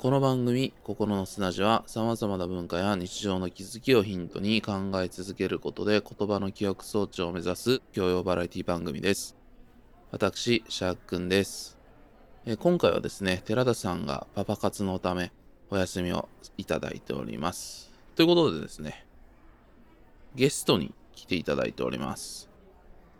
[0.00, 9.36] この番組「心の砂地」はさまざまな文化や日常の気づきをヒントに考え続けることで言葉の記憶装置を目指す教養バラエティ番組です。
[10.10, 11.76] 私シャークくんです。
[12.46, 15.32] え今回はですね寺田さんがパパ活のため
[15.68, 17.92] お休みをいただいております。
[18.16, 19.06] ということでですね
[20.34, 22.48] ゲストに来ていただいております。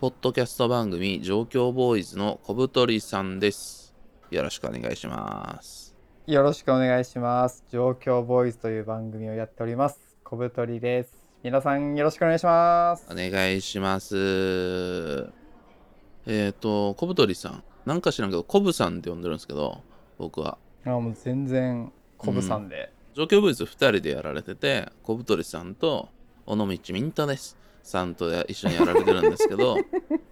[0.01, 3.95] ポッドキャスト番組状況ボーイズの小太りさんです。
[4.31, 5.90] よろしくお願いします。
[6.31, 7.65] よろしくお願いします。
[7.73, 9.99] 状況ボーイズという番組をやっております。
[10.23, 11.13] 小太りです。
[11.43, 13.15] 皆さんよろしくお願いしますお。
[13.17, 15.29] 願いします
[16.29, 19.83] えっ、と小太りさんなんか知らんけどコブさんって呼んでるんですけど
[20.19, 22.93] 僕はあもう全然小ぶさんで。
[23.15, 26.11] 状況ボーイズ2人でやられてて小太りさんと
[26.47, 29.79] 尾道ミントですさんと一緒にやられてるんですけど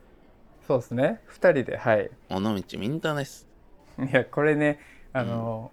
[0.64, 1.22] そうですね。
[1.26, 2.08] 二人ではい。
[2.30, 3.48] 尾道ミントです
[3.98, 4.78] いやこれね
[5.12, 5.72] あの、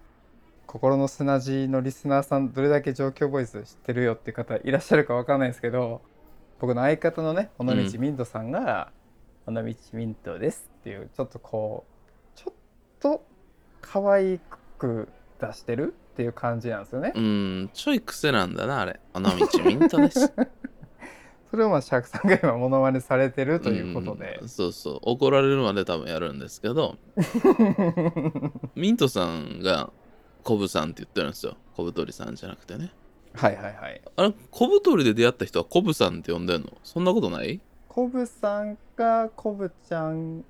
[0.76, 6.02] 心の砂地のリスナーさんどれだけ状況ボーイズ知ってるよっていう方いらっしゃるかわかんないですけど
[6.60, 8.92] 僕の相方のね尾道ミントさんが
[9.48, 11.86] 「尾道ミントです」っていうちょっとこ
[12.36, 12.54] うちょっ
[13.00, 13.24] と
[13.80, 14.42] 可愛
[14.78, 15.08] く
[15.40, 17.14] 出してるっていう感じなんですよね。
[17.16, 17.20] う。
[17.20, 19.00] ーんちょい癖なんだなあれ。
[19.14, 19.30] 尾道
[19.64, 20.34] ミントです。
[21.52, 24.40] それをまあシャークさんが今モノマネされてるということで。
[24.42, 25.00] うん、そうそう。
[25.04, 26.98] 怒られるまで多分やるんですけど。
[28.76, 29.94] ミントさんが
[30.46, 31.58] コブさんって言ってるんですよ。
[31.76, 32.92] 小太りさんじゃなくてね。
[33.34, 34.02] はいはいはい。
[34.16, 36.72] あれ小太りで出会った人はコブさんって呼んでんの？
[36.84, 37.60] そんなことない？
[37.90, 40.46] コブさんかコブちゃん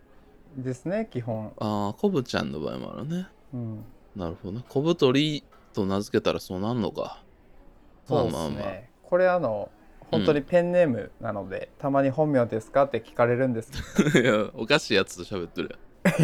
[0.58, 3.28] ですね基本、ああコブちゃんの場合もあるね。
[3.54, 3.86] うん、
[4.16, 4.66] なるほどね。
[4.68, 7.24] 小太りと名付けたらそうなんのか。
[8.06, 8.74] そうですね、まあまあまあ。
[9.04, 9.70] これあの
[10.12, 13.72] 本当にペンネームなので、たまに本名ですかって聞かれるんです
[14.12, 15.78] け いやおかしいやつと喋ってる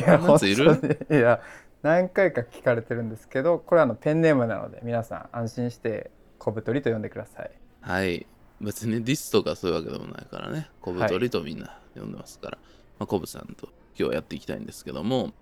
[0.05, 0.65] やそんいる？
[0.65, 1.19] 本当に。
[1.19, 1.41] いや
[1.81, 7.51] 何回か聞かれてるんですけどこれはあのペンネームなので皆さん安心して小太りと呼んでください。
[7.81, 8.25] はい。
[8.59, 10.69] 別にディスとかそういうわけでもないからね。
[10.81, 12.57] 小太りとみんな呼んでますから、
[12.99, 15.33] まあ、コブさんと今日はやっていきたいんですけども。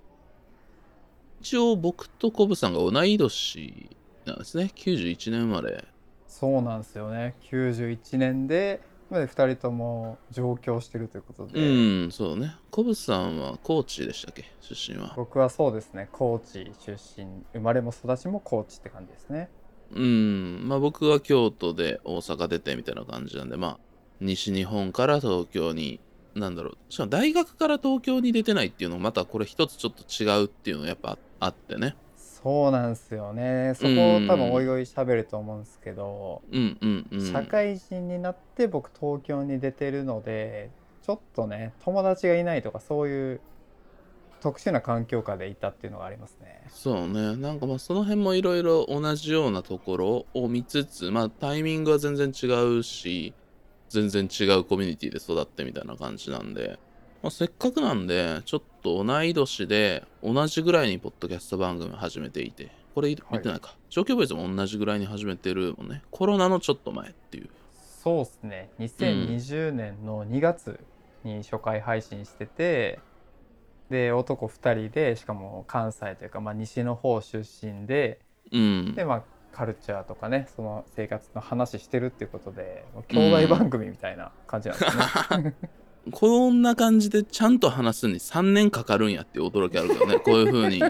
[1.42, 3.90] 一応僕とコブさんが同い年
[4.26, 4.72] なんですね。
[4.76, 5.86] 91年生まれ。
[6.28, 7.36] そうなんですよね。
[7.50, 12.56] 91年で2人とも上京してるということで、うんそうね。
[12.72, 14.46] コブさんは高知でしたっけ？
[14.62, 15.14] 出身は。
[15.16, 16.10] 僕はそうですね。
[16.12, 17.28] 高知出身。
[17.54, 19.50] 生まれも育ちも高知って感じですね。
[19.92, 20.68] うん。
[20.68, 23.80] まあ僕は京都で大阪出てみたいな感じなんでまあ
[24.20, 26.00] 西日本から東京に
[26.36, 26.78] なんだろう。
[26.90, 31.96] しかも大学から東京に出てないっていうのもまたこれ一つちょっと違うっていうのがやっぱあってね
[32.42, 33.74] そうなんですよね。
[33.76, 37.32] そこうん多分おいおい喋ると思うんですけど、うんうんうん。
[37.32, 40.70] 社会人になって僕東京に出てるので
[41.06, 43.42] ちょっとね友達がいないとかそういう
[44.42, 46.62] 特殊な環境下でいたっていうのがありますね。
[46.70, 47.36] そうね。
[47.36, 53.34] なんかまあその辺もいろいろ同じようなところを見つつまあタイミングは全然違うし
[53.90, 56.80] 全然違うコミュニティで育ってみたいな感じなんで、
[57.22, 66.02] まあ、せっかくなんでちょっと同い年で同じぐらいにポッドキャスト番組を始めていてこれ見てないか、状況ボーイズも同じぐらいに始めてるもんね。
[66.12, 67.50] コロナのちょっと前っていう。
[68.04, 68.70] そうですね。
[68.80, 70.80] 2020年の2月
[71.24, 73.00] に初回配信してて、
[73.90, 78.20] で男2人でしかも関西というか、まあ、西の方出身で
[78.52, 78.94] うん。
[78.96, 85.56] でまあカルチャーとかねその生活の話してるっていうことで兄弟番組みたいな感じなんですね。
[86.12, 90.20] こんな感じでちゃんと話すに3年かかるんやって驚きあるけどね。
[90.24, 90.82] こういう風にい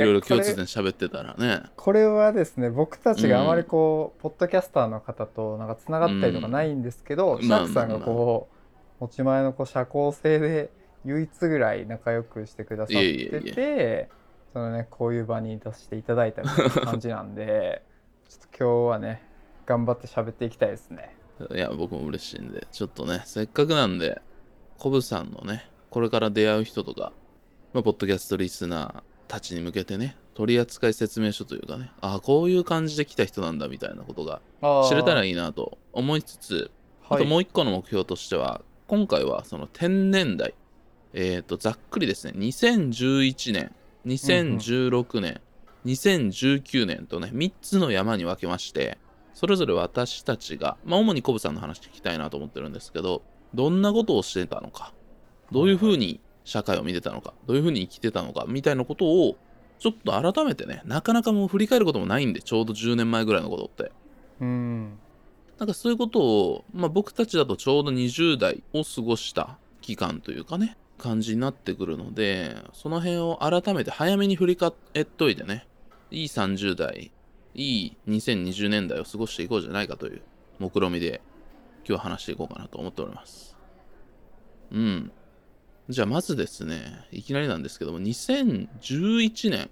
[0.00, 1.62] ろいろ共通点喋ってたらね。
[1.76, 8.48] これはですね僕たちがあまりこう、ポッドキャスターの方となんかつながったりとかないんですけど、うんシャークさんがこ
[9.00, 10.70] う持ち前のこう社交性で
[11.04, 14.08] 唯一ぐらい仲良くしてくださってていえ。
[14.52, 17.82] そのねこういう場に出していただいたみたいな感じなんで
[18.28, 19.22] ちょっと今日はね
[19.64, 21.16] 頑張って喋っていきたいですね。
[21.54, 24.20] いや、僕も嬉しいんで、ちょっとね、せっかくなんで、
[24.78, 27.12] コブさんのね、これから出会う人とか、
[27.72, 34.40] まあ、ポッドキャストリスナーたちに向けてね、取扱説明書というかね、ああ、こういう感じで来た人なんだみたいなことが
[34.88, 36.70] 知れたらいい、なと思いつつ、
[37.08, 40.54] あはい、ともう一個の目標としては、今回はその天然代、
[41.14, 43.74] えっ、と、ざっくりですね、2011年、
[44.06, 45.40] 2016年、
[45.86, 48.98] 2019年とね、3つの山に分けまして、
[49.34, 53.22] それぞれ私たちが、まあ、主にコブさんの話聞きたいなと思ってるんですけど、
[53.54, 54.92] どんなことをしてたのか、
[55.50, 59.36] どういうふうに社会を見てたのか、どういうふうに生きてたのか、みたいなことを、
[59.78, 63.92] ちょっと改めてね、なかなかもう振り返ることもないんで、ちょうど10年前ぐらいのことって。
[64.40, 64.98] うん
[65.58, 75.66] なんかそういうことを、まあ、僕たちだとちょうど20代を過ごした期間というかね、感じになってくるので、その辺を改めて早めに振り返っといてね、
[76.10, 77.12] いい30代
[77.54, 80.22] いい2020年代を過ごしていこうじゃないかという
[80.58, 81.20] 目論見みで
[81.78, 83.56] 今日は話していこうかなと思っております。
[84.70, 85.12] うん。
[85.88, 89.68] じゃあまずですねいきなりなんですけども2011年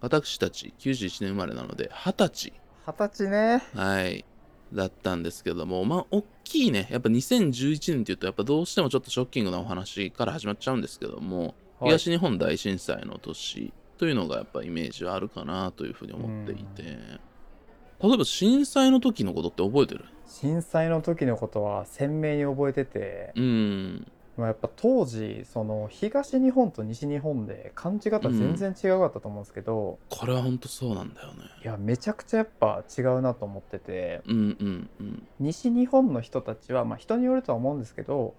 [0.00, 2.52] 私たち91年生まれなので20歳。
[2.86, 3.62] 二十歳ね。
[3.74, 4.24] はい。
[4.72, 6.88] だったんですけどもまあ大きいね。
[6.90, 11.90] やっぱ2011年っていうとやっぱどうしてもちょっとショッキングなお話から始まっちゃうんですけども、はい。
[11.90, 13.72] 東日本大震災の年
[14.04, 20.04] というのがやっぱイメージはあるかなというふうに思っていて、例えば震災の時のことって覚えてる？
[20.26, 24.06] 震災の時のことは鮮明に覚えてて、うん。
[24.36, 31.44] まあ、やっぱ当時その東日本と西日本で感じ方全然違うかったと思うんですけど、これはほんとそうなんだよね。
[31.64, 34.20] いやめちゃくちゃやっぱ違うなと思ってて。
[34.26, 35.26] うんうんうん。
[35.40, 38.34] 西日本の人たちは、まあ、人によるとは思うんですけど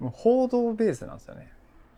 [0.00, 1.52] 報道ベースなんですよね。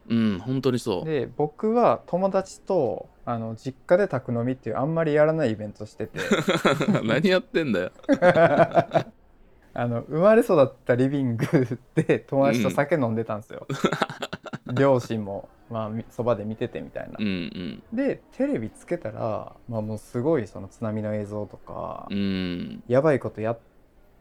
[0.09, 1.05] うん本当にそう。
[1.05, 6.19] で僕は友達とあの実家で宅飲みっていうあんまりやらないイベントしてて。
[7.05, 7.93] 何やってんだよ。
[9.79, 11.47] あの生まれ育ったリビング
[11.95, 13.67] で友達と酒飲んでたんですよ、
[14.73, 17.17] 両親もまあみそばで見ててみたいな。
[17.19, 22.17] う、んでテレビつけたら、まあ、もうすごいその津波の映像とか、うん。
[22.17, 23.59] うんやばいことや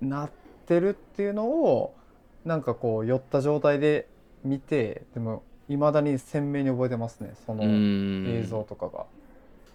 [0.02, 0.32] なっ
[0.66, 1.96] てるっていうのを
[2.44, 4.10] なんかこう酔った状態で
[4.44, 8.28] 見てでもいまだに鮮明に覚えてますねそのうん。
[8.28, 9.06] 映像とかが。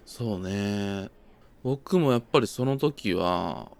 [0.06, 1.10] そうね。
[1.62, 3.70] 僕もやっぱりその時は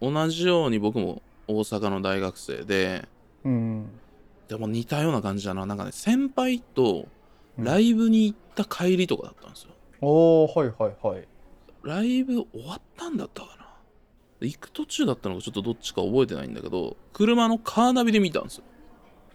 [0.00, 3.06] 同じように僕も大阪の大学生で
[3.44, 3.90] うん
[4.48, 7.06] でも似たような感じだななんかね先輩と
[7.58, 7.64] うん。
[7.64, 9.70] ライブに行った帰りとかだったんですよ、
[10.02, 11.26] おおはいはいはい。
[11.82, 13.66] ライブ終わったんだったかな。
[14.40, 18.64] で行く途中だったのかちょっとどっちか覚えてないんだけど車のカーナビで見たんですよ。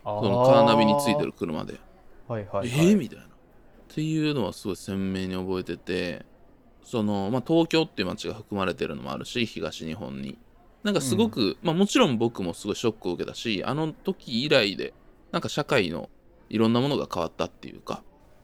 [0.04, 1.80] そそのカーナビについてる車で
[2.31, 3.25] はいはい、はい、えー、みたいな。
[3.25, 3.28] っ
[3.89, 6.25] ていうのはすごい鮮明に覚えてて、
[6.83, 10.38] その、まあ、東京っていう街が含まれてるのもあるし、東日本に。
[10.83, 14.94] なんかすごく、まあもちろん僕もすごいショックを受けたし、あの時以来で、
[15.31, 16.10] なんか社会の
[16.50, 18.01] いろんなものが変わったっていうか、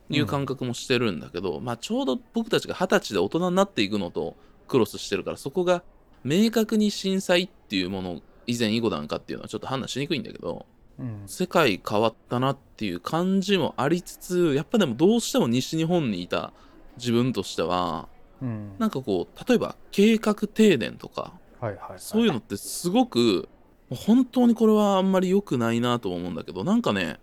[0.10, 4.36] いう感覚もしてるんだけど、まあちょうど僕たちが二十歳で大人になっていくのと
[4.68, 5.84] クロスしてるから、そこが
[6.24, 10.66] 明確に震災っていうもの、以前以後なんかっていうのはちょっと判断しにくいんだけど、
[11.00, 11.24] うん。
[11.26, 16.54] 世界変わったなっていう感じもありつつやっぱでもどうしても西日本にいた
[16.98, 18.08] 自分としては
[18.42, 18.76] うん。
[18.78, 23.50] なんかこう例えば計画停電とかはいはいはい、そういうのってすごく
[23.90, 27.20] 本当にこれはあんまり良くないなと思うんだけどなんかね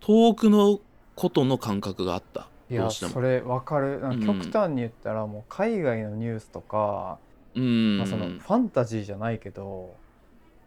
[0.00, 0.80] 遠くの
[1.14, 2.48] ことの感覚があった。
[2.68, 4.00] いやそれわかる。
[4.24, 7.18] 極端に言ったらもう海外のニュースとか、
[7.54, 9.96] うん、まあ、そのファンタジーじゃないけど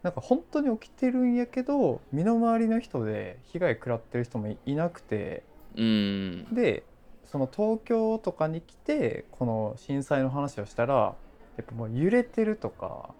[0.02, 5.42] なんか本当に起きてるんやけど身の回りの人で被害食らってる人もいいなくて
[5.76, 6.54] うん。
[6.54, 6.84] で
[7.26, 11.14] その東京とかに来てこの震災の話をしたらや
[11.62, 13.10] っぱもう揺れてるとか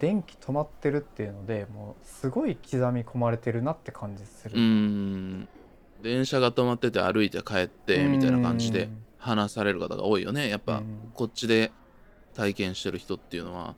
[0.00, 4.58] 電気止まってるっていうのでもうすごい刻み込まれてるなって感じする。
[4.58, 5.48] うん。
[6.02, 8.88] 電車が止まってて歩いて帰ってみたいな感じで
[9.18, 10.48] 話される方が多いよね。
[10.48, 11.10] やっぱ、うん。
[11.12, 11.70] こっちで
[12.34, 13.74] 体験してる人っていうのは。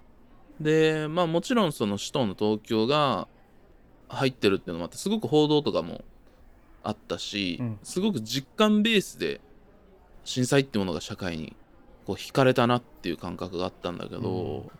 [0.60, 3.28] で、まあもちろんその首都の東京が
[4.08, 6.04] 入ってるっていうのもあって、すごく報道とかも
[6.82, 9.40] あったし、うんすごく実感ベースで
[10.24, 11.56] 震災っていうものが社会に
[12.06, 14.70] こう惹かれたなっていう感覚があったんだけど、うん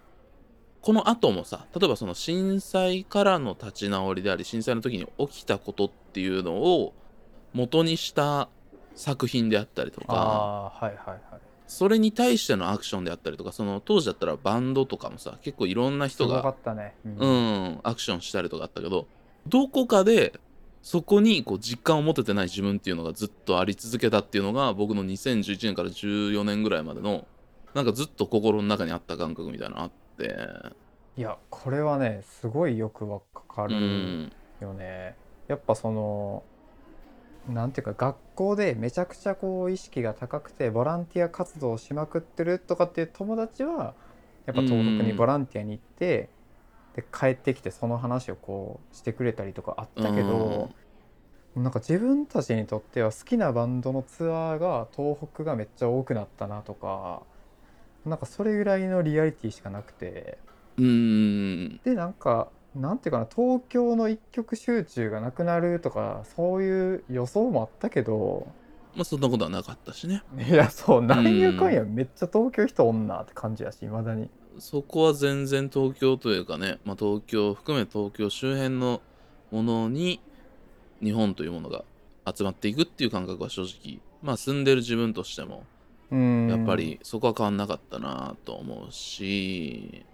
[0.82, 6.92] この後もさ、例えばその震災からの立ち直りであり、震災の時に起きたことっていうのを
[7.52, 8.48] 元にした
[8.96, 11.20] 作品であったりとか、はいはいはい。
[11.72, 16.94] それに対してのアクションであったりとかその当時だったらバンドとかもさ結構いろんな人がったね。
[17.04, 19.06] うんうんアクションしたりとかあったけど
[19.48, 20.38] どこかで
[20.82, 27.26] そこにこう実感を持ててない自分っていうのがずっとあり続けたっていうのが僕の2011年から14年ぐらいまでの
[27.72, 30.36] なんかずっと心の中にあった感覚みたいなのあって
[31.16, 35.16] いやこれはねすごいよくわかうるんよね。
[35.48, 36.42] やっぱその
[37.48, 43.94] なんていうか学校でめちゃくちゃこう意識が高くてボランティア活動をしまくってるとかっていう友達は
[44.46, 46.28] やっぱ東北にボランティアに行って
[46.94, 50.70] で帰ってきてその話をこうしてくれたりとかあったけど
[51.56, 57.22] なんか自分たちにとっては好きなバンドのツアーが東北がめっちゃ多くなったなとか
[58.04, 60.38] なんかそれぐらいのリアリティしかなくて。
[60.78, 61.80] うんうん。
[61.84, 68.46] でなんかなんていうかな東京の一極集中がなくなるとかそういう予想もあったけど
[68.94, 70.22] まあそんなことはなかったしね。
[70.38, 74.28] いやそうなんやかんやめっちゃ東京人おんなって感じやしいまだに。
[74.58, 79.00] そこは全然東京というかね、まあ、東京を含め東京周辺の
[79.50, 80.20] ものに
[81.02, 81.84] 日本というものが
[82.30, 85.64] 集まっていくっていう感覚は正直まあ住んでる自分としても
[86.10, 86.48] うん。
[86.50, 90.04] やっぱりそこは変わんなかったなと思うし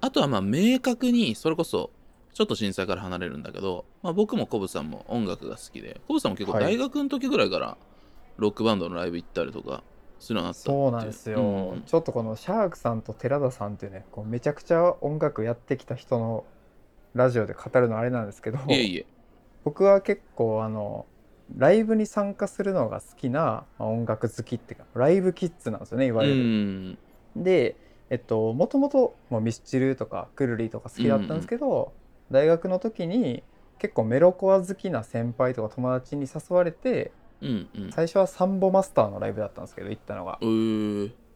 [0.00, 1.90] あとはまあ明確にそれこそ
[2.32, 6.64] ちょっと震災から離れるんだけど、まあ、僕もコブさんも音楽が好きでコブさんも結構はい。
[6.64, 7.76] 大学の時ぐらいから
[8.38, 9.82] ロックバンドのライブ行ったりとか
[10.18, 16.44] するようになったそうなんですよ、うんちょっとこのシャークさんと寺田さんっていうねこうめちゃくちゃ音楽やってきた人の
[17.14, 19.06] ラジオで語るのあれなんですけどいえいえ。
[19.64, 21.06] 僕は結構あの
[21.56, 26.40] ライブに参加するのが好きな、まあ音楽好きっていうかライブキッズなんですよねいわうゆる。
[26.40, 26.98] ん。
[27.36, 27.76] で
[28.10, 31.92] えっともともとミスチルとかクルリとか好きだったんですけど、
[32.30, 33.42] 大学の時に
[33.78, 37.92] 結構メロコア好きな先輩とか友達に誘われてうんうん。
[37.92, 40.38] 最初はサンボマスターのライブだったんですけど行ったのが。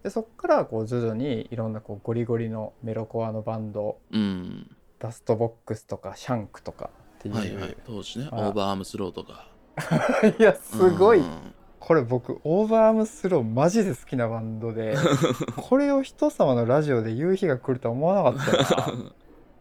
[0.03, 4.77] でそっからこう徐々にいろんなこうゴリゴリのメロコアのバンドうん。
[4.99, 7.77] ダストボックスとかシャンクとかっていう、はいはい。
[7.87, 8.29] 当時ね。
[8.31, 8.51] オあ。
[8.51, 9.47] ーバーアームスローとか。
[10.39, 11.55] いやすごい、うん
[11.87, 14.97] これ僕 OVER ARM THROW マジで好きなバンドで
[15.55, 19.13] これを人様のラジオで言う日が来るとは思わなかったな。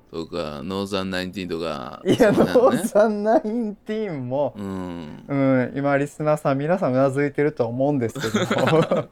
[0.09, 5.25] とかノーザンナインティーンとかいや、ノーザンナインティーンも、うん。
[5.27, 8.65] うん、今リスナーさん皆さんうなずいてると思うんですけど。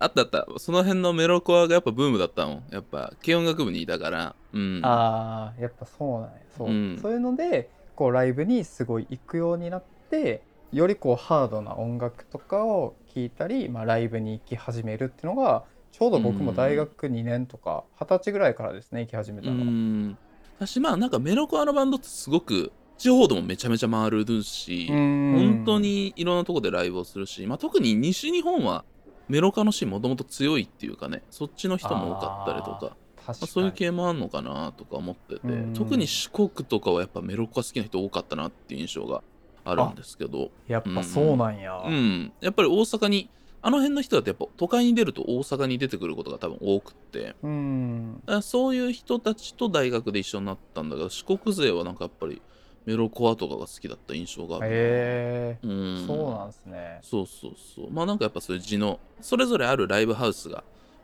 [0.00, 0.46] あったあった。
[0.56, 2.62] その辺のメロコアがやっぱブームだったもん。
[2.70, 4.34] やっぱ軽音楽部にいたから。
[4.54, 4.80] うん。
[4.84, 6.30] あーやっぱそうなんや。
[6.56, 6.98] そう,、うん。
[7.02, 20.16] そういうのでこうライブにすごい行くようになってよりこうハードな音楽とかを聴いたり、まあ、ライブに行き始めるっていうのがちょうど僕も大学2年とか二十歳ぐらいからですね行き始めたうの
[20.58, 28.84] 私まあなんかメロコアのバンドってすごく地方でもめちゃめちゃ回るし本本当にいろんなとこでライブをするし、まあ、特に西日本は
[29.28, 32.96] メロカのシーンもともと強いっていうかねそっちの人も多かったりとか
[33.28, 35.74] まあ、にそういう系もあんのかなとか思っててうん。
[35.74, 39.22] 特に四国とかはやっぱメロコア好きな人多かったなっていう印象が
[39.70, 40.50] あるんですけど。
[40.66, 47.34] やっぱそうなんや、うんやっぱり大阪にあの辺の人だとやっぱ都会に出ると大阪に出てくることが多分多くって。
[47.42, 48.22] うん。
[48.42, 52.40] そういう人たちと大学で一緒になったんだけど四国勢はなんかやっぱり
[52.86, 55.58] メロコアとかが好きだった印象があるなへえ。
[55.62, 56.04] うん。
[56.06, 57.00] そうなんですね。
[57.02, 57.90] そうそうそう。
[57.90, 60.62] まあなんかやっぱそういう地のそれぞれあるライブハウスが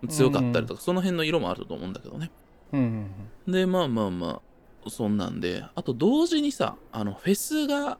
[0.08, 2.30] 強かったりとか、その辺の色もあると思うんだけどね。
[2.72, 3.10] うんうん
[3.46, 3.52] うん。
[3.52, 4.40] でまあまあま
[4.86, 5.64] あそんなんで。
[5.74, 7.98] あと同時にさあのフェスが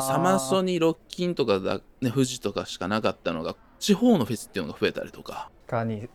[0.00, 5.50] サマソニロッキンとかだ、ね、富士とかしかなかったのが地方のフェスっていうのが増えたりとか。
[5.66, 6.08] 確かに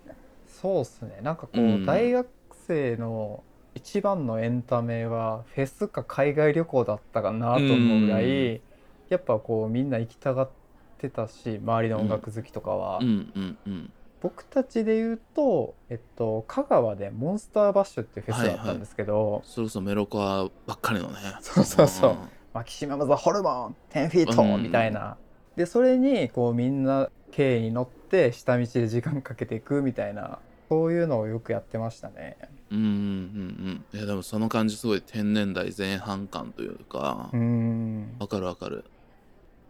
[0.47, 1.19] そうっすね。
[1.21, 1.85] なんかこう、うん。
[1.85, 2.27] 大学
[2.67, 3.43] 生の
[3.75, 8.61] 一番のエンタメはフェスか海外旅行だったかなと思うぐらい、うん。
[9.09, 10.49] やっぱこうみんな行きたがっ
[10.97, 13.91] てたし周りの音楽好きとかは、うんうんうん。
[14.21, 21.15] 僕たちで言うと、えっと、香川でモンスターバッシュっていうフェスだったんですけど、それこそメロコアばっかりのね。
[21.39, 22.17] そうそうそう
[22.53, 24.63] マキシマム・ザ・ホルモン10フィートうん。
[24.63, 25.17] みたいな、
[25.55, 30.39] でそれにこうみんな軽に乗って下道で時間かけていくみたいな。
[30.69, 32.37] そういうのをよくやってましたね。
[32.69, 33.97] うんうんうんうん。
[33.97, 37.31] いやでもその感じすごい天然代前半感というか。
[37.33, 38.15] うーん。
[38.19, 38.85] わかるわかる。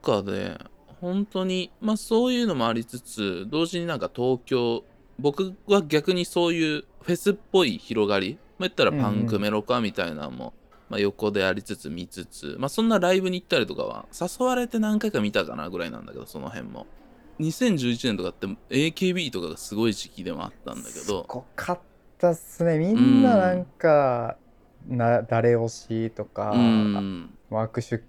[0.02, 0.58] かで
[1.02, 4.84] 本当にまあそういうのもありつつ同時になんか東京
[5.18, 10.54] 僕は逆にそういうフェスっぽい広がりまあ言ったらパンクメロかみたいなのも、
[10.90, 16.88] まあ、横でありつつ見つつまあそんなライブに行ったりとかは誘われて何回か見たかなぐらいなんだけどその辺も。
[17.40, 21.80] 2011年とかって AKB とかがすごい時期でもあったんだけすどごかっ
[22.18, 22.78] たっすね。
[22.78, 24.36] みんななんか、
[24.88, 27.34] な誰推しとか、うん。
[27.50, 28.04] 握手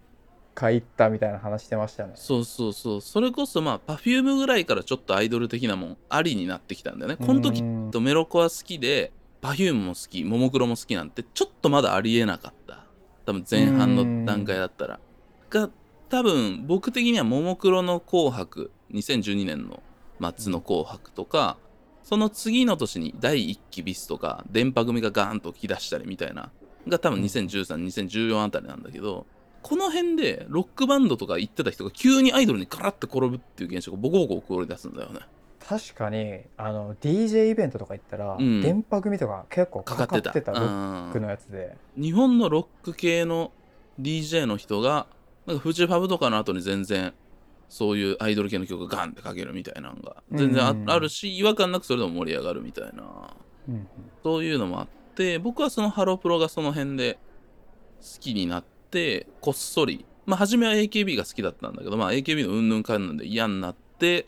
[0.54, 2.12] 会行ったみたいな話してましたね。
[2.16, 3.00] そうそうそう。
[3.00, 7.16] それこそまあ Perfume ぐらいからちょっとアイドル的なもんありになってきたんだよね。
[7.16, 7.90] この時うん。
[7.90, 12.84] とメロコア好きで Perfume も好きももクロも好きなんてちょっとまだありえなかった。
[13.26, 15.00] 多分前半の段階だったら。
[15.50, 15.70] が
[16.08, 19.82] 多分僕的にはももクロの紅白2012年の
[20.36, 21.56] 末の紅白とか
[22.02, 26.50] その次の年に第1期ビスとか電波組がガーンと来だしたりみたいな
[26.88, 29.26] が多分20132014あたりなんだけど
[29.62, 35.20] この辺でロックバンドとか行ってた人が急にアイドルにガラッと転ぶっていう現象がボコボコ起こり出すんだよね
[35.66, 38.62] 確かにあの DJ イベントとか行ったら、うん。
[38.62, 40.52] 電波組とか結構かかってたってた。
[40.52, 43.52] ロックのやつで、日本のロック系の
[44.00, 45.06] DJ の人が
[45.46, 47.12] なんかフジファブとかの後に全然
[47.68, 53.34] そういうアイドル系の曲がガンってかけるみたいなのが全然あ,、うんあるし違和感なくそれでも盛り上がるみたいな。
[53.68, 53.86] うん
[54.22, 57.18] そういうのもあって僕はそのハロプロがその辺で
[58.00, 60.04] 好きになってこっそり。
[60.26, 64.26] まあ初めは AKB が好きだったんだけどまあ AKB のうんぬんかんぬんで嫌になって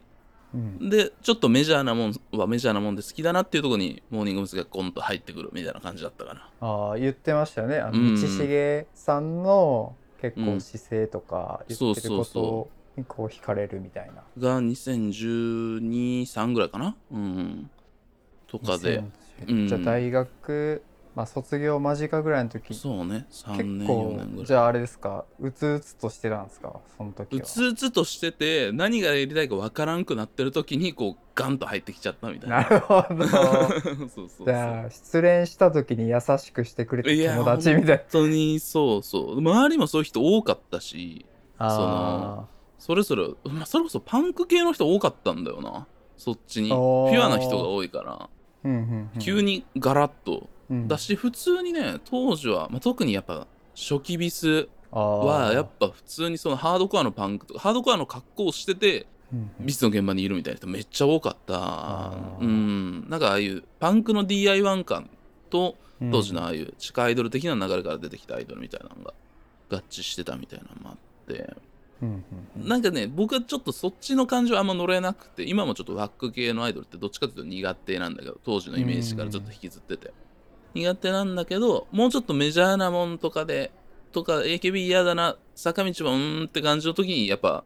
[0.54, 0.90] うん。
[0.90, 4.62] でちょっとメジャーなもんはメジャーなもんで好きだなっていうところにモーニング娘。
[4.62, 6.48] がゴンと入ってくるみたいな感じだったかな。
[6.60, 7.78] ああ言ってましたよね。
[7.78, 8.20] あのうん。
[8.20, 14.22] 道重さんの結構うん姿勢とか言ってることにこう惹かれるみたいな。
[14.38, 16.96] が2012、3ぐらいかな。
[17.10, 17.70] うん。
[18.46, 19.02] とかで、
[19.46, 20.82] 2010うんじゃあ大学、
[21.14, 24.46] まあ、卒業間近ぐらいの時そうね、3結年、4構年ぐらい。
[24.46, 25.26] じゃああれですか？
[25.40, 26.80] うつうつとしてたんですか？
[26.96, 32.62] その時はうつうつとしてて何がやりたいかわからんくなってる時にこうガンと入ってきちゃったみたいな。
[32.62, 33.24] なるほど。
[33.28, 34.46] そうそうそう。
[34.46, 37.96] じゃあ失恋した時に優しくしてくれいやる友達みたいな。
[37.98, 39.38] 本当にそうそう。
[39.38, 41.26] 周りもそういう人多かったし
[41.58, 42.46] あ
[42.78, 45.86] それぞれ、まあ、それこそパンク系の人多かったんだよな。
[46.16, 46.68] そっちに。
[46.68, 47.12] ピおー。
[47.12, 48.28] ュアな人が多いから。
[48.64, 49.20] ーうんうんうん。
[49.20, 50.88] 急にガラッとうん。
[50.88, 59.66] だし普通にね当時は、まあ、特にやっぱ初期ビスはやっぱ普通にそのハードコアのパンクとかハードコアの格好をしててうんうん。
[59.66, 62.12] ビスの現場にいるみたいな人めっちゃ多かった。
[62.40, 63.08] うん。
[63.08, 65.08] なんかああいうパンクの DIY 感
[65.50, 66.10] とうん。
[66.10, 69.14] 当時のああいう地下アイドル的な流れから出てきたアイドルみたいなのが
[69.70, 71.54] 合致してたみたいなのもあって。
[72.02, 72.24] うん
[72.56, 72.68] うん。
[72.68, 80.12] なんかね僕はちょっとそっちの感情あんま乗れなくて今もちょっと WACK 系のアイドルってどっちかというと苦手なんだけど当時のイメージからちょっと引きずってて
[80.74, 83.70] 苦手なんだけどもうちょっとメジャーなもんとかで
[84.12, 87.64] とか AKB 嫌だな坂道はうーんって感じの時にやっぱ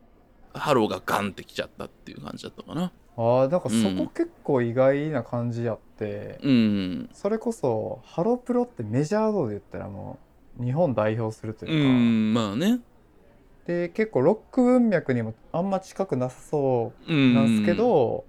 [0.53, 2.93] ハローがガンってきちゃったっていう感じだったかな。
[3.19, 3.97] あーなんかそうん。
[4.07, 7.11] こ結構意外な感じやって、うん。
[7.13, 10.19] それこそハロプロってメジャー度で言ったらも
[10.61, 12.81] う日本代表するとういうか、んまあね。
[13.67, 18.25] で結構ロック文脈にもあんま近くなさそううんなんですけど、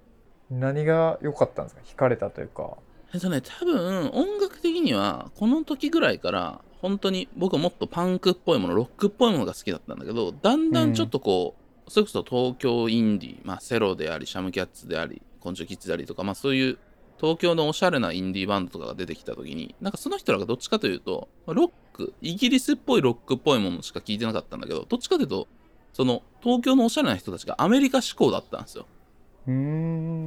[0.50, 1.82] 何が良かったんですか？
[1.84, 2.76] 惹かれたというか
[3.14, 16.78] えっとね多分音楽的にはこの時ぐらいから本当に僕はもっとパンクっぽいものロックっぽいものが好きだったんだけどだんだんちょっとこう、それこそ東京インディー、まあ、セロでありシャムキャッツであり昆虫キッズでありとか、まあ、そういう
[17.20, 25.48] 東京のおしゃれなインディーバンドとかが出てきた時になんかその人らがどっちかというとロックイギリスっぽいロックっぽいものしか聞いてなかったんだけどどっちかというと
[25.92, 28.86] その東京のおしゃれな人たちがアメリカ志向だったんですよ。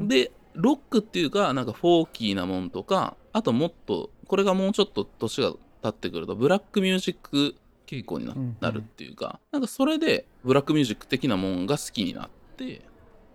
[0.08, 7.56] でロックっていうかなんかフォーキーなもんとかあともっとこれがもうちょっと年が経ってくるとブラックミュージック
[7.88, 8.26] 傾向に
[8.62, 12.82] な,、るっていうかなんかそれでブラックミュージック的なもんが好きになって、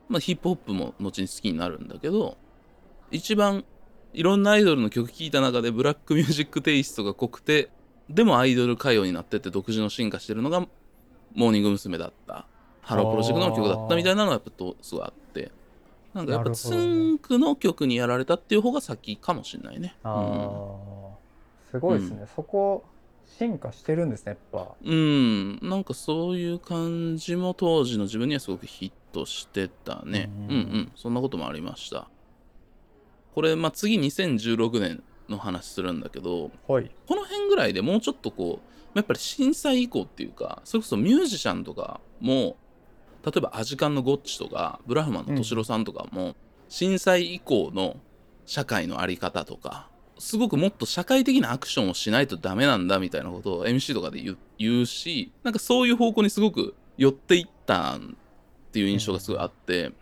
[0.09, 2.37] まあ、ヒップホップも後に好きになるんだけど
[3.11, 3.65] 一番
[4.13, 7.69] いろんなアイドルの曲聴いた中でブラックミュージックテイストが濃くて
[8.09, 10.61] でもアイドル歌謡になってって独自の進化してるのが
[11.35, 11.99] モーニング娘。
[11.99, 12.47] だった
[12.81, 15.26] ハロープロジェクトの曲だったみたいなのがやっぱとすごいあって
[16.17, 17.13] なんかやっぱツなるほどね。
[17.13, 19.95] ンクの曲にやられたっていう方が先かもしれないね。
[20.03, 21.71] あー。
[21.71, 22.85] すごいですね、そこ
[23.27, 24.75] 進化してるんですねやっぱ。
[24.83, 30.31] うん、うん、なんかそういう感じも当時の自分にはすごくヒットしてたね。
[30.39, 30.49] ううん。
[30.49, 32.09] んうん、そんなこともありました。
[33.35, 36.91] これ、まあ、次2016年の話するんだけど、はい。
[37.07, 38.61] この辺ぐらいでもうちょっとこ
[38.95, 42.57] うやっぱり震災以降っていうかそれこそミュージシャンとかも
[43.27, 46.37] 例えばアジカンのゴッチとかブラフマンの敏郎さんとかも、
[46.69, 47.97] 震災以降の
[48.45, 54.21] 社会の在り方とかすごくもっと社会的なアクションをしないとダメなんだみたいなことを MC とかで
[54.59, 58.01] 言うしなんかそういう方向にすごく寄っていったっ
[58.73, 59.93] ていう印象がすごいあって、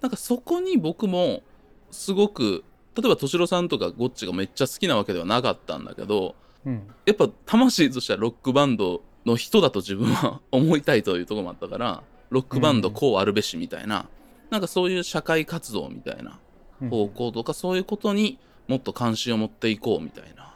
[0.00, 1.42] なんかそこに僕も
[1.90, 6.34] すごく例えば敏郎さんとかゴッチがめっちゃ好きなわけではなかったんだけど
[6.66, 6.82] うん。
[7.06, 14.08] やっぱ魂としてはロックバンドの人だと自分は 思いたいというところもあったからロックバンドこうあるべしみたいな、
[14.50, 16.38] なんかそういう社会活動みたいな
[16.82, 16.90] うん。
[16.90, 20.54] 方向とかそういうことにもっと関心を持っていこうみたいな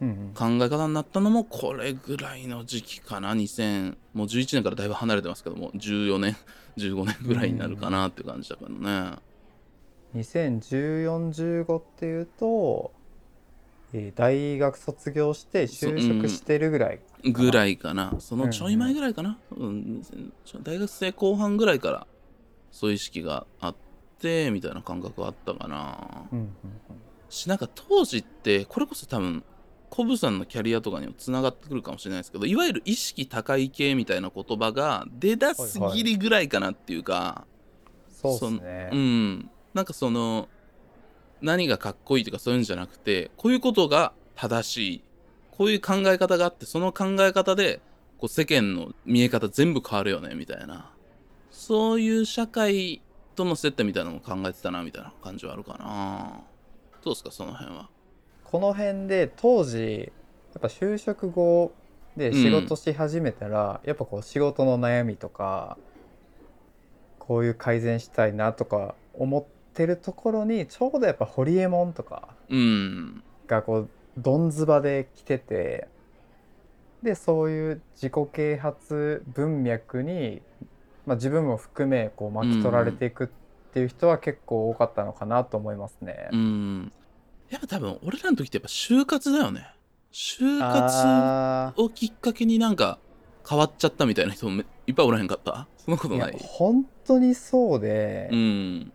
[0.00, 0.58] うんうん。
[0.58, 3.34] 考え方になったのもこれぐらいの時期かな。
[3.34, 6.36] 2000もう11年からだいぶ離れてますけども14年
[6.78, 9.16] 15年ぐらいになるかなっていう感じだからね。
[10.14, 12.92] 201415っていうと、
[13.92, 18.14] えー大学卒業して就職してるぐらいぐらいかな。
[18.18, 20.02] そのちょい前ぐらいかな、うん
[20.62, 22.06] 大学生後半ぐらいから
[22.70, 23.76] そういう意識があっ
[24.18, 26.26] てみたいな感覚はあったかな。
[26.32, 26.50] うんうん
[27.30, 29.44] しなんか当時ってこれこそ多分
[29.90, 37.46] コブさんのキャリアとかにもつながってくるかもしれないですけどいわゆる意識高い系みたいな言葉が出だすぎりぐらいかなっていうか、
[38.10, 38.90] そうですね。
[38.92, 39.50] うん。
[39.74, 40.48] なんかその
[41.40, 45.02] 何がかっこいいとかそういうんじゃなくてこういうことが正しい。
[45.50, 47.80] こういう考え方があってその考え方で
[48.18, 50.92] こう世間の見え方全部変わるよねみたいな。
[51.50, 53.02] そういう社会
[53.34, 56.40] との接点みたいなのも考えてたなみたいな感じはあるかな。
[57.04, 57.88] どうですかその辺は？
[58.44, 60.12] この辺で当時
[60.54, 61.72] やっぱ就職後
[62.16, 65.76] で仕事し始めたら、やっぱこう仕事の悩みとか
[67.18, 69.44] こういう改善したいなとか思っ
[69.78, 73.22] てるところにちょうどやっぱホリエモンとかうん。
[73.46, 73.88] がこう
[74.18, 75.88] どんずばで来てて
[77.02, 80.42] でそういう自己啓発文脈に
[81.06, 83.28] まあ、自分も含めこう巻き取られていくっ
[83.72, 86.28] ていう人は結構多かったのかなと思いますね。
[86.32, 86.92] うん。
[87.48, 89.72] やっぱ多分俺らの時ってやっぱ就活だよね。
[90.12, 92.98] 就活あをきっかけになんか
[93.48, 95.66] 変わっちゃったみたいな人もいっぱいおらへんかった？
[95.78, 96.36] そんなことない？
[96.38, 98.92] 本当にそうで、うん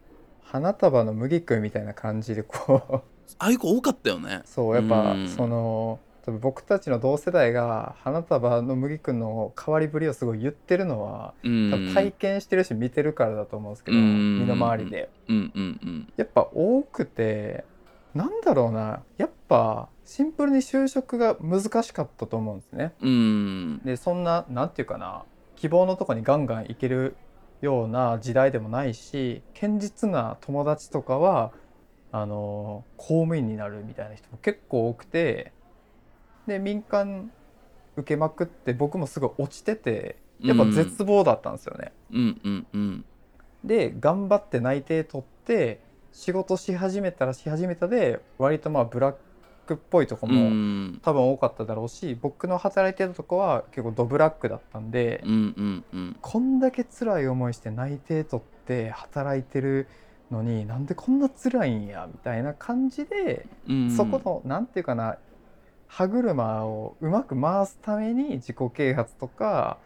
[0.53, 2.93] 花束の麦君みたいな感じでこう。
[3.39, 4.43] ああいう子多かったよね。
[4.45, 5.27] そうやっぱうん。
[5.27, 11.71] その多分僕たちの同世代が花束の麦君の変わりぶりをすごい言ってるのはうん。
[11.71, 14.41] 多分体験してるし見てるからだと思うんですけど、うん。
[14.41, 15.09] 身の回りで。
[15.27, 16.13] うんうんうん。
[16.17, 17.65] やっぱ多くて
[18.13, 22.93] なんだろうなやっぱシンプルに就職が難しかったと思うんですね。
[23.01, 23.81] うん。
[23.83, 25.23] でそんななんていうかな
[25.55, 27.15] 希望のとこにガンガン行ける
[27.63, 31.53] ような時代でもないし堅実な友達とかは
[32.11, 35.53] あの公務員になるみたいな人も結構多くて
[36.45, 37.31] で民間
[37.95, 41.93] 受けまくって僕もすごい落ちててやっぱ絶望だったんですよね。
[42.11, 43.05] うんうんうん
[43.63, 45.79] で頑張って内定取って
[46.11, 49.15] 仕事し始めたらし始めたで割とまあブラッ
[49.65, 50.99] クっぽいとこうもん。
[51.01, 55.21] 多分多かっただろうし僕の働いてたとこは結構ドブラックだったんで。
[55.25, 56.15] うんうんうん。
[56.21, 59.87] こんだけ辛い思いして内定取って働いてる
[60.31, 63.89] のになんでこんな辛いんやみたいな感じで、うん。
[63.89, 65.17] そこのなんていうかな
[65.87, 69.77] 歯車をうまく回すために自己啓発とか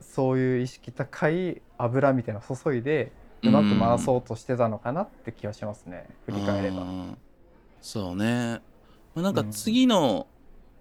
[0.00, 6.82] そういう意識高い油みたいなの注いでうまく回そうとしてたのかなって気はしますね、振り返れば。
[6.82, 7.18] うん。
[7.80, 8.60] そうね
[9.14, 10.26] まあなんか次の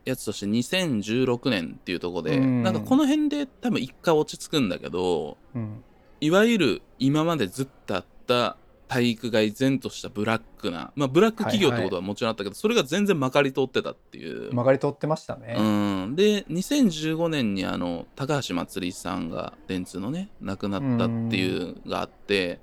[0.06, 2.64] やつとして2016年っていうところで、うん。
[2.64, 5.84] なんかこの辺で多分一回落ち着くんだけどうん。
[6.20, 15.56] いわゆる今までずっとあった体育が依然としたブラックなまあブラック企業ってことはもちろんあったけど、それが全然まかり通ってたっていう、曲がり通ってましたね。
[15.58, 15.64] う
[16.12, 22.60] ん、で2015年にあの高橋まつりさんが電通のね亡くなったっていうがあって、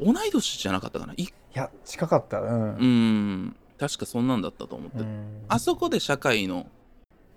[0.00, 1.12] 同い年じゃなかったかな？
[1.16, 2.40] いいや近かった。
[2.40, 2.50] うん。
[2.50, 5.44] うん確かそんなんだったと思って、うん。
[5.48, 6.66] あそこで社会の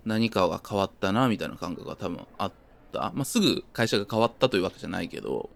[0.04, 2.52] 何かが変わったなみたいな感覚が多分あっ
[2.92, 5.48] た、まあ、すぐ会社が変わったというわけじゃないけど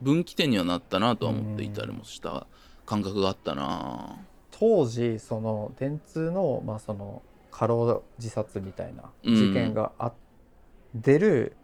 [0.00, 2.48] 分岐点にはなったなとは思っていたりもした
[2.84, 4.16] 感覚があったな。
[4.50, 10.12] 当時その電通の,、まあその過労自殺みたいな事件があ、
[10.92, 11.56] 出る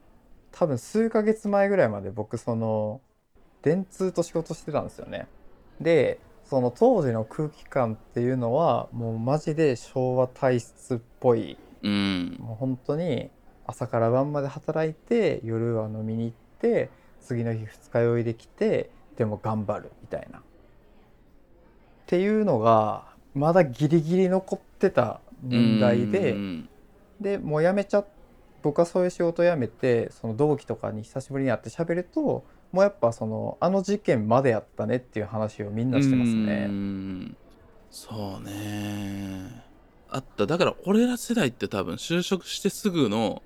[0.52, 3.00] 多分数ヶ月前ぐらいまで僕その
[3.62, 5.26] 電通と仕事してたんですよね。
[5.80, 11.58] でその当時の空気感っていうのはもうマジで昭和体質っぽい。
[11.82, 12.36] うん。
[12.40, 13.30] もう本当に
[13.66, 16.88] 朝から晩まで働いて夜は飲みに行って
[17.20, 20.38] 次の日二日酔いできてでも頑張るみたいな。
[20.38, 20.42] っ
[22.06, 26.68] ていうのがまだギリギリ残ってた年代でうん。
[27.20, 28.04] でもう辞めちゃ
[28.62, 36.66] 僕はそういう仕事を辞めてその同期とかに久しぶりに会って喋るともうやっぱそのあの事件までやったねっていう話をみんなしてますうね。
[36.66, 37.36] ん
[37.90, 39.64] そうね。
[40.10, 40.46] あった。
[40.46, 43.42] だから俺ら世代って多分就職してすぐの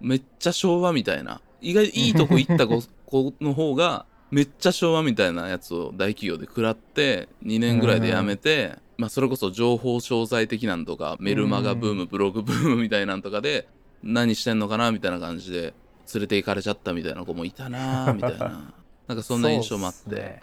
[0.00, 1.40] めっちゃ昭和みたいな。
[1.60, 13.66] 意外いいとこ行った子 子の方がめっちゃ昭和みたいなやつを大企業で食らって2年ぐらいで辞めて、まあそれこそ情報商材的なんとかメルマガブーム、ブログブームみたいなんとかで
[14.02, 15.72] 何してんのかなみたいな感じで
[16.14, 18.74] 連れて行かれちゃったみたいな子もいたな みたいな。
[19.08, 20.14] なんかそんな印象もあって。
[20.14, 20.42] ね。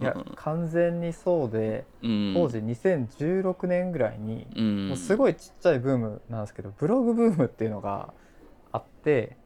[0.00, 2.34] いや 完全にそうでうん。
[2.34, 4.88] 当時2016年ぐらいにうん。
[4.88, 8.12] もうすごいちっちゃいブームなんですけどブログブームっていうのが
[8.72, 9.36] あって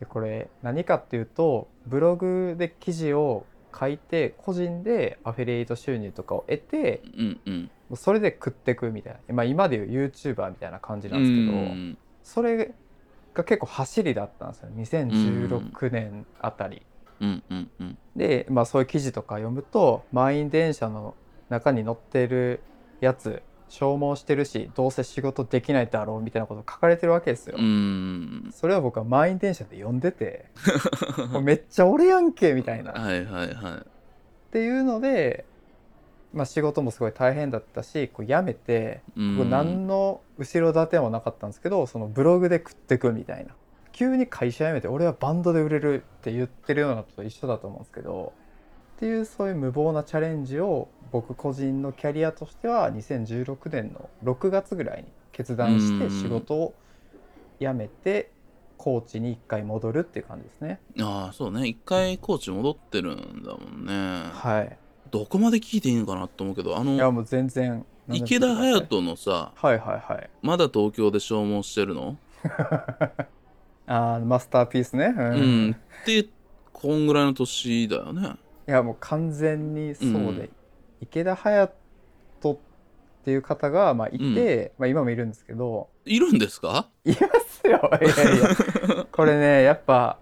[0.00, 3.46] でこれ何かっていうとブログで記事を
[3.78, 7.70] 書いて個人でアフィリエイト収入とかを得てうんうん。
[7.88, 11.98] もうそれで食ってくみたいな、まあ、今でいう YouTuber みたいな感じなんですけど、うん。
[12.22, 12.74] それ
[13.34, 14.68] が結構走りだったんですよ
[15.02, 16.82] 2016年あたり。
[17.20, 21.14] うんうんうんで、まあ、そういう記事とか読むと満員電車の
[21.48, 22.60] 中に乗ってる
[23.00, 27.56] やつ消耗してるしどうせ仕事できないだろうみたいなこと書かれてるわけですよ。
[27.58, 30.46] うんそれは僕は満員電車で読んでて
[31.42, 32.92] めっちゃ俺やんけみたいな。
[32.92, 33.84] っはいはいは
[34.54, 35.44] ていうので、
[36.34, 39.20] まあ、仕事もすごい大変だったしこう辞めてい。
[39.20, 43.54] う何の後ろ盾もなかったんですけどそのブログで食ってくみたいな
[43.92, 48.32] 急に会社辞めて俺はバンドで売れるって言ってるようなのと一緒だと思うんですけど
[48.96, 56.74] っていうそういう無謀なチャレンジを僕個人のキャリアとしては2016年の6月ぐらいに決断してうん仕事を
[57.60, 58.32] 辞めて
[58.76, 60.80] 高知に一回戻るっていう感じですね。
[61.00, 64.30] ああそうね一回コーチ戻ってるんだもんね。
[64.32, 64.76] はい。
[65.14, 70.30] どこまで聞いていいのかなと思うけどあのいやもう全然池田隼人のさはいはいはい。
[70.42, 72.18] まだ東京で消耗してるの？
[73.86, 75.14] あーマスターピースね。
[75.16, 75.24] うう
[75.68, 76.26] ん、って
[76.72, 78.34] こんぐらいの年だよね。
[78.66, 80.50] いやもう完全にそうで、うん。
[81.02, 81.72] 池田隼
[82.40, 82.58] 人っ
[83.24, 85.88] ていう方がまあいて、まあ、今もいるんですけど。
[86.04, 86.88] いるんですか？
[87.04, 87.90] いますよ。
[88.02, 89.06] いやいや。
[89.12, 90.18] これねやっぱ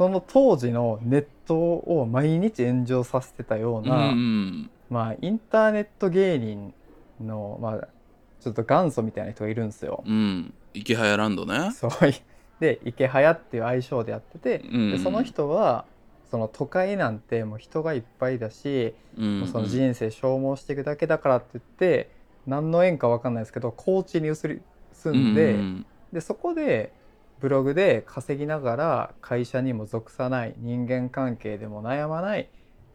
[0.00, 4.70] その当時のネットを毎日炎上させてたよううんな、うん。
[4.88, 6.72] まあインターネット芸人
[7.20, 7.88] のまあ
[8.40, 10.02] ちょっと元祖みたいな人がいるんですよ。
[10.06, 10.54] うん。
[10.72, 11.72] 池早ランドね。
[11.72, 11.90] そう。
[12.60, 15.84] で池早っていう愛称でやってて、うんでその人は
[16.30, 22.08] その都会なんてもう人がいっぱいだし、うんもうその人生消耗していくだけだからって言って
[22.46, 24.62] 何の縁か分かんないですけど高知に移り
[24.94, 25.86] 住んで,、うん。
[26.10, 26.98] でそこで
[27.40, 32.48] ブログで稼ぎながら会社にも属さない人間関係でも悩まない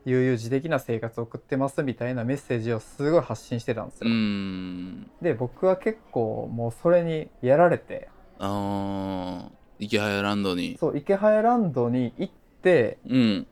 [0.05, 4.13] 悠々自適な生活を送ってますみたいなメッセージをすごい発信してたんですうよ。
[4.13, 5.09] ん。
[5.21, 8.07] で僕は結構もうそれにやられて。
[8.37, 10.77] ああ池早ランドに。
[10.79, 13.47] そう池早ランドに行ってうん。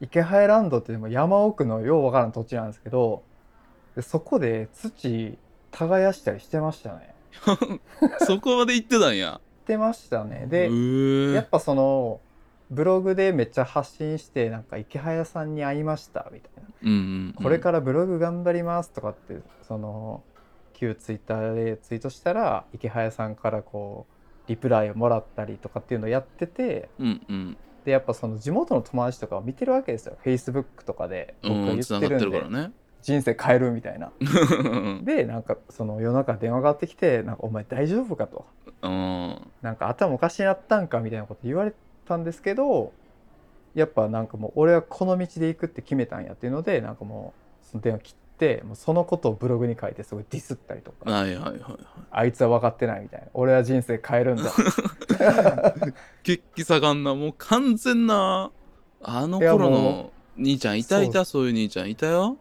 [0.00, 3.24] 池早ランドってでも山奥のようわからん土地なんですけど
[3.96, 5.36] でそこで土
[5.72, 7.14] 耕したりしてましたね。
[8.24, 10.44] そこまで行ってたんやしてましたね。
[10.44, 12.20] へでえやっぱその
[12.70, 16.96] ブログでめっちゃ発信してなんか池早さんに会いましたみたいな、うんうん
[17.36, 20.22] うんこれからブログ頑張りますとかってその
[20.74, 24.06] 旧ツイッターでツイートしたら池早さんからこ
[24.46, 34.10] うリプライをもらったりとかっていうのをやっててうんうんでやっぱその地元の友達とかを見てるわけですよ Facebook とかで僕がうん言つながってってるんでね人生変えるみたいな。
[35.04, 38.44] でなんかその夜中電話がかかってきて「なんかお前大丈夫か?」と。
[38.82, 39.50] うん。
[39.62, 41.72] なんか頭おかしになったんかみたいなこと言われ
[42.06, 42.92] たんですけど
[43.74, 51.10] やっぱなんかもう俺はこの道で行くって決めたんやっていうのでなんかもうその電話切ってもうそのことをブログに書いてすごいディスったりとか。
[51.10, 51.60] はいはいはいはい。
[52.10, 53.26] あいつは分かってないみたいな。
[53.34, 54.50] 俺は人生変えるんだ。
[56.22, 58.50] 血気盛んなもう完全な
[59.02, 61.24] あの頃のも兄ちゃんいたいた？
[61.24, 62.36] そういう兄ちゃんいたよ、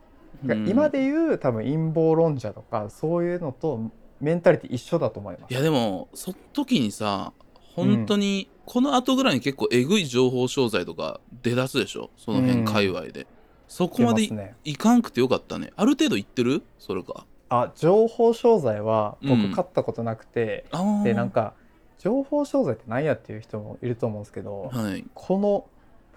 [0.45, 0.69] うん。
[0.69, 5.51] 今で言う多分陰謀論者とかそういうのとメンタリティ一緒だと思います。
[5.51, 7.33] いやでもその時にさ
[7.75, 12.09] 本当にこの後ぐらいに結構えぐい情報商材とか出だすでしょ？
[12.17, 13.27] その辺界隈で、
[13.67, 14.55] そこまでい,、ね。
[14.77, 15.71] かんくてよかったね。
[15.75, 16.63] ある程度言ってる？
[16.79, 17.25] それか。
[17.49, 19.43] あ情報商材はうん。
[19.43, 21.03] 僕買ったことなくて、あー。
[21.03, 21.53] でなんか
[21.99, 25.05] 情報商材って何やっていう人もいると思うんですけど、はい。
[25.13, 25.65] この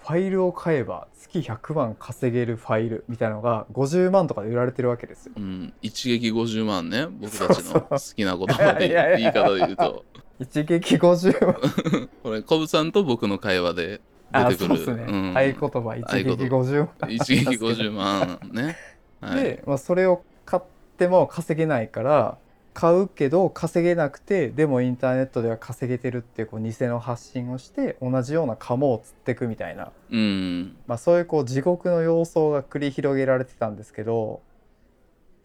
[0.03, 5.33] ファイルを買えば月100万稼げるファイルみたいなのが50万とかで売られてるわけですよ。
[5.37, 7.07] うん、一撃50万ね。
[7.07, 10.05] 僕たちの好きな言葉で言い方で言うと。
[10.41, 12.09] 一撃50万。
[12.23, 14.01] これコブさんと僕の会話で
[14.33, 14.79] あ、出てくる。
[14.79, 15.13] そうですね。
[15.13, 15.37] うん。
[15.37, 15.97] 合言葉。
[15.97, 17.13] 一撃50万。
[17.13, 18.77] 一撃50万ね、
[19.21, 20.63] はい、で、まあ、それを買っ
[20.97, 22.39] ても稼げないから
[22.73, 30.77] 買うけど稼げなくてでもインターネットでは稼げてるっていうこう偽の発信をして同じようなカモを釣っていくみたいな、うん。
[30.87, 34.41] まあ、そういうこう地獄の様相が繰り広げられてたんですけど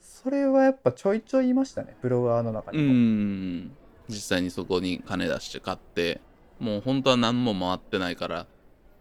[0.02, 2.94] それはやっぱちょいちょいいましたねブロガーの中うにも。
[2.94, 3.72] ん。
[4.08, 6.22] 実際にそこに金出して買って
[6.60, 8.46] もう本当は何も回ってないから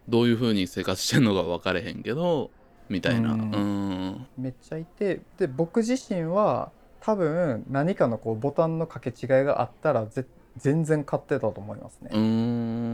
[0.09, 2.51] どういう風に生活してんのか分かれへんけど
[2.89, 3.33] みたいな。
[3.33, 4.27] ううんん。
[4.37, 6.71] めっちゃいてで僕自身は
[7.05, 10.25] 多分何かのこうボタンの掛け違いがあったらぜ
[10.57, 12.09] 全然買ってたと思いますね。
[12.11, 12.19] うー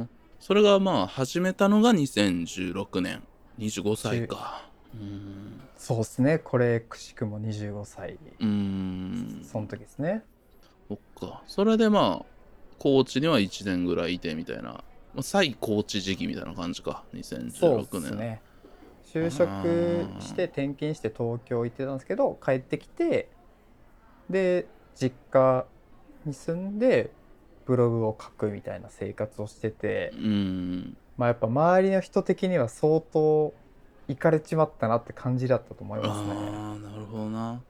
[0.02, 0.10] ん。
[0.38, 3.24] それがまあ始めたのが2016年
[3.58, 5.62] 25歳かうん。
[5.78, 6.40] そうですね。
[6.40, 9.46] これくしくも25歳うーん。
[9.46, 10.24] その時ですね。
[10.90, 11.44] そっか。
[11.48, 12.26] それでまあ
[12.80, 14.82] 高知には1年ぐらいいてみたいな、ま
[15.20, 17.06] あ、最高知時期みたいな感じか。
[17.14, 18.42] そう2016年ですね。
[19.06, 23.30] 就職して転勤して東京行ってたんですけど帰ってきて
[24.32, 25.66] で実家
[26.26, 27.12] に住んで
[27.66, 30.98] ブログを書くみたいな生活をしててうん。
[31.18, 33.54] まあやっぱ周りの人的には相当
[34.08, 36.34] いかれちまったなって感じだったと思いますね。
[36.34, 37.62] ああなるほどな。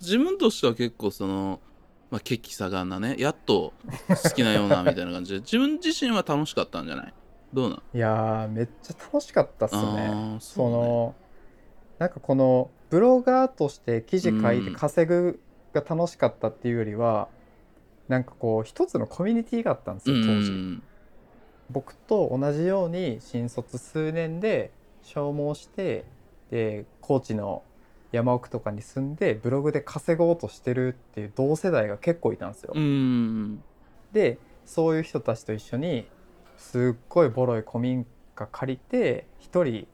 [0.00, 1.60] 自分としては結構その
[2.10, 3.72] まあ血気盛んなねやっと
[4.08, 7.14] 好きなようなみたいな感じで 自分自身は楽しかったんじゃない？
[7.52, 7.82] どうなん？
[7.96, 10.36] いやーめっちゃ楽しかったっすね。
[10.40, 10.70] そね。
[10.70, 11.14] の
[11.98, 15.40] なんかこのブロガーとして記事書いてうん稼ぐ
[15.80, 17.28] が楽しかったっていうよりは、
[18.08, 20.50] なんかこう一つのコミュニティがあったんですうよ当時。
[20.50, 20.82] ん
[21.70, 24.70] 僕と同じように新卒数年で
[25.02, 26.04] 消耗して
[26.50, 27.62] で高知の
[28.10, 32.72] 山奥とかに住んでブログで稼ごうとしてるっていう同世代が結構いたんですよ。
[32.74, 33.62] うん
[34.12, 36.06] でそういう人たちと一緒に
[36.56, 39.86] すっごいボロい古民家借りて1人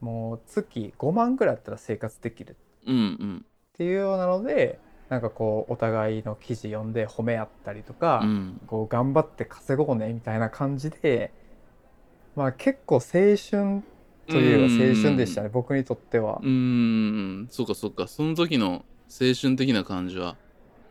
[0.00, 8.60] もう月5万ぐらいあったら生活できるうんうんっていうようなのでなんかこうお互いの記事読んで褒め合ったりとか、うん。
[8.66, 11.32] こう頑張って稼ごうねみたいな感じで
[12.36, 13.82] まあ結構青春
[14.28, 16.38] といえば青春でしたね僕にとっては。
[16.40, 17.48] うーん。
[17.50, 18.06] そっかそっか。
[18.06, 20.36] その時の青春的な感じは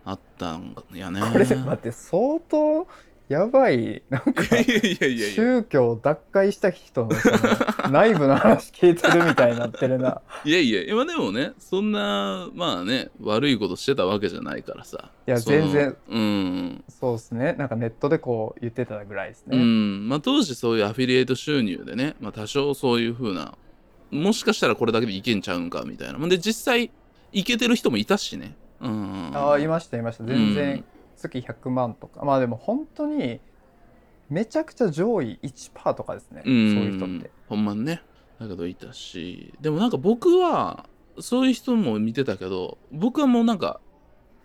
[0.04, 1.22] あったんやね。
[1.22, 2.88] これ待って相当
[3.30, 4.02] やばい。
[4.10, 5.28] なんかいやいやいやいや。
[5.36, 10.22] 宗教を脱会した人のその内部の話聞いてるみたいになってるな。
[10.44, 15.12] いやいや今でもねそんなまあね悪いことしてたわけじゃないからさ。
[15.28, 16.84] いやその全然うん。
[16.90, 17.54] そうですね。
[17.54, 20.10] なんかネットでこう言ってたぐらいですうね、ん。
[20.10, 23.54] まあ当時そういうアフィリエイト収入でね、まあ、多少そういう風な
[24.10, 26.28] もしかしたらこれだけでいけんちゃうんかみたいな。
[26.28, 26.90] で実際
[27.32, 28.56] いけてる人もいたしね。
[28.82, 29.32] うん。
[29.36, 30.24] ああいましたいました。
[30.24, 30.84] 全然
[31.20, 33.40] 月100万とか、まあでも本当に
[34.30, 36.74] めちゃくちゃ上位1%とかですね、うん。
[36.74, 37.32] そういう人って。
[37.48, 38.02] ほんまにね
[38.40, 39.54] だけどいたし。
[39.60, 40.86] でもなんか僕は
[41.20, 43.82] そういう人も見てたけど僕はもうなんか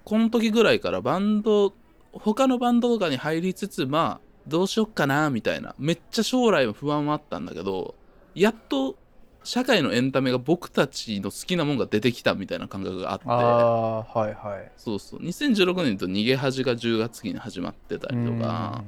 [0.05, 1.73] この時ぐらいからバンド
[2.13, 5.75] 他のバンドとかに入りつつまあどうしよっかなみたいな。
[5.79, 7.95] めっちゃ将来の不安はあったんだけど
[8.35, 8.97] やっと
[9.45, 13.25] 社会のエンタメが僕たちの好きなもんが出てきたみたいな感覚があって。
[13.27, 14.73] ああはいはい。
[14.77, 15.21] そうそう。
[15.21, 18.83] 2016年と逃げ恥が10月期に始まってたりとか。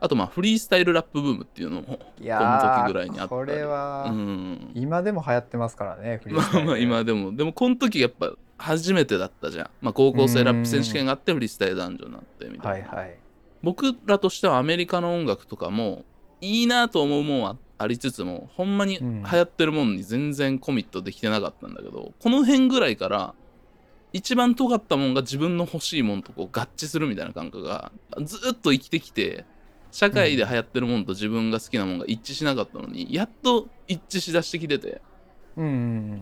[0.00, 3.40] あとまあフリースタイルラップブームっていうのもこのー時ぐらいにあったり。
[3.40, 4.70] これは、うん。
[4.74, 7.34] 今でも流行ってますからねフリーまスタイルあまあ今でも。
[7.34, 13.18] でもこの時やっぱ初めてだったじゃん、まあ、高校生ラップ選手権があってフリースタイル男女になってみたいな、はいはい。
[13.62, 16.04] 僕らとしてはアメリカの音楽とかも
[16.40, 19.22] いいなと思うもんはありつつもほんまに流うん。
[19.22, 23.34] 行ってるもんに全然コミットできてなかったんだけど、この辺ぐらいから
[24.12, 29.44] 一番尖ったもんが自分の欲しいもんとこう合致するみたいな感覚がずっと生きてきて
[29.90, 35.00] 社会で流行ってるもんと自分が好きなもんが一致しなかったのにやっと一致しだしてきてて。
[35.56, 35.72] うんうん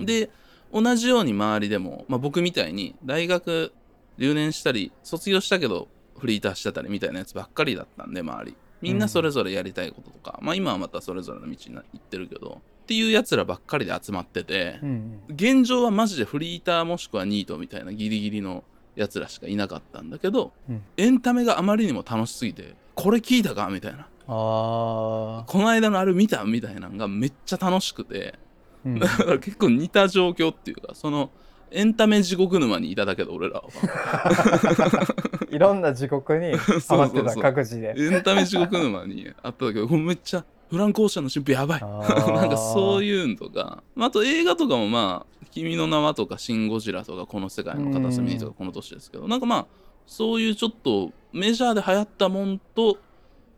[0.01, 0.07] うん。
[0.07, 0.31] で
[0.73, 3.73] 同じように周りでも、まあ、僕みたいに大学
[4.19, 5.89] 留年したり卒業したけど
[6.19, 15.35] フリーターしてたりみたいなやつばっかりだったんで周りみんなそれぞれやりたいこととか、まあ今はまたそれぞれの道に行ってるけどっていうやつらばっかりで集まっててうんうん。
[15.35, 18.63] 現状はマジでフリーターもしくはニートみたいなギリギリの
[18.95, 20.83] やつらしかいなかったんだけど、うん。
[20.97, 24.09] エンタメがあまりにも楽しすぎてこれ聞いたかみたいな。
[24.27, 28.39] この間のあれ見たみたいなのがめっちゃ楽しくて
[28.85, 28.99] うん。
[29.01, 31.31] だから結構似た状況っていうかその
[31.71, 35.07] エンタメ地獄沼にいただけど俺らは。
[35.51, 37.95] いろんな地獄にハマってた各自で。
[37.97, 41.81] エンタメ地獄沼にあっただけどめっちゃフランク・オーシャンの新婦やばい。
[41.83, 43.83] なんかそうういうのとか。
[43.95, 49.29] まああと映画とかもまあ「君の名は」とか「シン・ゴジラ」とか「この世界の片隅に」とかこの年ですけど。
[49.29, 49.67] なんかまあ
[50.07, 52.99] そういうちょっとメジャーで流行ったもんと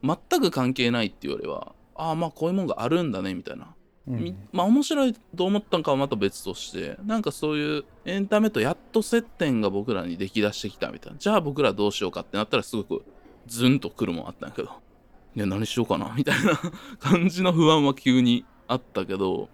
[0.02, 3.74] 全く関係ないっていうよりはああまあこういうもんがあるんだねみたいな
[4.08, 11.18] みまあ面白いと思ったんかはまた別としてなんかそういうエンタメとやっと接点が僕らにできだしてきたみたいな。
[11.18, 13.04] じゃあ僕らどうしようかってなったらすごく
[13.46, 14.70] ズンとくるもんあったんやけど。
[15.36, 16.58] いや何しようかなみたいな。
[16.98, 19.48] 感じの不安は急にあったけど。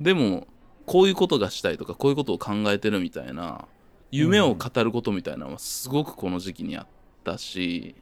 [0.00, 0.48] でも
[0.86, 3.68] こういうことがしたいとかこういうことを考えてるみたいな
[4.10, 6.86] 夢を語ることみたいなのはすごくこの時期にあっ
[7.22, 7.94] たし、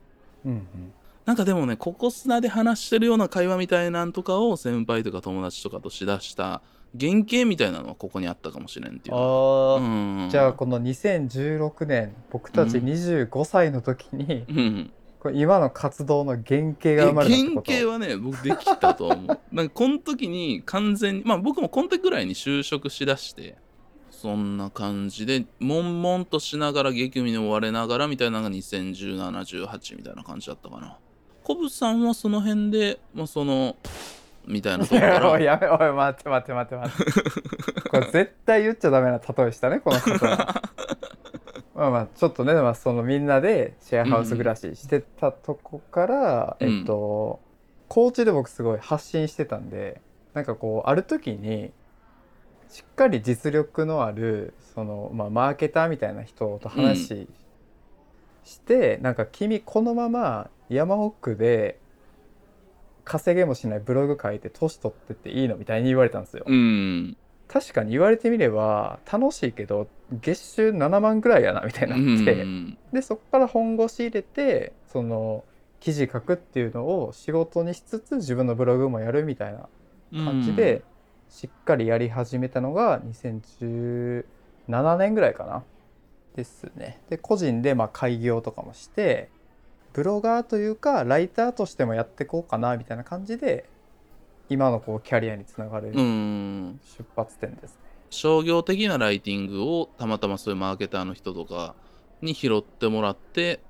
[0.44, 0.92] うんうん
[1.28, 6.62] なんかでもね、ここ砂で話してるような会話みたいなんとかを先輩とか友達とかとしだした
[6.98, 9.74] 原型みたいなのはここにあったかもしれんっていうのは。
[9.74, 17.72] あうんーじゃあこの2016年僕たちうん25歳の時に、うん、これ今の活動の原型えが生ま原れたってこと？
[17.72, 19.38] 型はね、僕できたと思う。
[19.54, 23.58] なんかこの時に完全に、まあ僕もこの時ぐらいに就職しだして、
[24.10, 30.96] そんな感じで、悶々としながら激務に追われながらみたいなのが2017、18みたいな感じだったかな。
[31.48, 33.74] コブさんはその辺で、まあその、
[34.46, 35.52] みたいなとこかおいら。
[35.56, 37.88] やめおい待って待って待って待って。
[37.88, 40.62] これ絶対言っちゃダメな例えしたねこの方は。
[41.74, 47.40] まあまあちょっとね、まあ、そのみんなでシェアハウス暮らししてたとこから、うんえっと
[47.88, 50.02] 高知で僕すごい発信してたんで
[50.34, 51.72] なんかこうある時に
[52.68, 57.26] しっかり実力のあるその、まあ、マーケターみたいな人と話
[58.48, 61.78] して、なんか君このまま山奥で
[63.04, 66.44] 稼げもしないブログ書いて年取ってっていいのみたいに言われたんですよ。
[66.46, 67.16] うん。
[67.48, 75.44] 確かに言われてみれば楽しいけど月収7万ぐらいやなみたいになって、うんでそこから本腰入れてその
[75.80, 79.68] 記事書くっていうのを仕事にしつつ自分のブログもやるみたいな
[80.24, 80.82] 感じで、
[81.30, 84.24] しっかりやり始めたのが2017
[84.98, 85.62] 年ぐらいかな
[86.38, 87.00] ですね。
[87.10, 89.28] で個人でまあ開業とかもして
[89.92, 93.68] ブロガーというかライターとしてもやっていこうかなみたいな感じで
[94.48, 97.80] 今のこうキャリアにつながるうん、うん出発点ですね。
[98.10, 101.74] 商業的なライティングをたまたまそういうマーケターの人とか
[102.22, 103.60] に拾ってもらって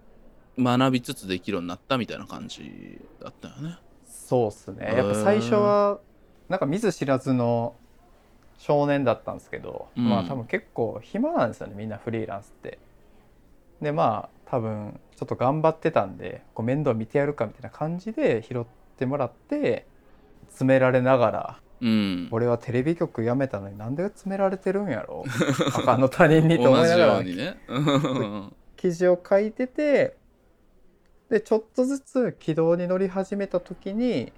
[0.59, 3.79] 学びつつできるようになったみたいな感じだったよね。
[4.07, 6.01] そうっすねやっぱ最初は
[6.51, 7.75] なんか見ず知らずの
[8.59, 10.09] 少年だったんですけど、うん。
[10.09, 12.79] まあ多分結構暇なんですよねみんなフリーランスって。
[13.81, 18.65] でまあ多分ちょっと頑張ってたんでこう面倒見てやるかみたいな感じで拾っ
[18.97, 19.87] てもらって
[20.49, 22.29] 詰められながらうん。
[22.33, 25.25] 俺はテレビ局辞めたのになんで詰められてるんやろ
[25.73, 27.23] 他の他人にと同思いながら。
[27.23, 27.57] ね。
[27.69, 28.53] うん。
[28.77, 30.17] 記事を書いてて
[31.31, 34.33] でちょっとずつ軌道に乗り始めた時に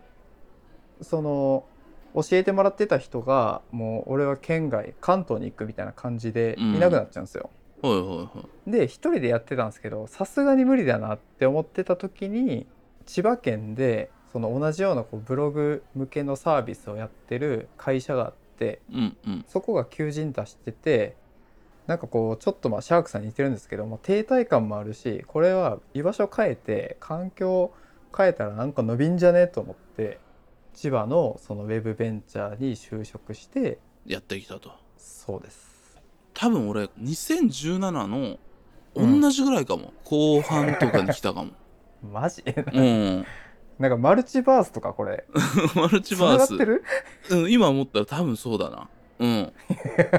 [1.01, 1.65] その
[2.15, 6.75] 教えてもらってた人がもう俺は県外関東に行くみたいな感じでうん。
[6.77, 7.51] いなくなっちゃうんですよ。
[7.83, 8.25] はいはいは
[8.67, 8.71] い。
[8.71, 12.67] で一人でやってたんですけどさすがに無理だなって思ってた時に
[13.07, 19.45] 千葉県でその同じようなこうブログ向けのサービスをやってる会社があってうんうん。
[19.49, 21.17] そこが求人出してて
[21.87, 27.75] なんかこうちょっとまあシャークさんに似てるんですけども停滞感もあるしこれは居場所変えて環境を
[28.17, 30.21] 変えたらなんか伸びんじゃねと思って
[30.81, 34.73] 千葉のそのウェブベンチャーに就職してやってきたと。
[34.97, 36.01] そうです。
[36.33, 38.39] 多分俺2017の
[38.95, 41.51] うん同じぐらいかも、後半とかに来たかも。
[42.03, 42.43] マジ？
[42.47, 43.27] うん。
[43.79, 45.27] なんかマルチバースとかこれ。
[45.77, 46.55] マルチバース。
[46.55, 46.83] ってる？
[47.29, 48.89] うん、今思ったら多分そうだな。
[49.19, 49.53] うん。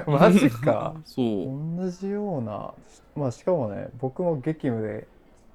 [0.06, 0.94] マジか。
[1.06, 1.26] そう。
[1.76, 2.72] 同じような。
[3.16, 5.08] まあしかもね僕も激務で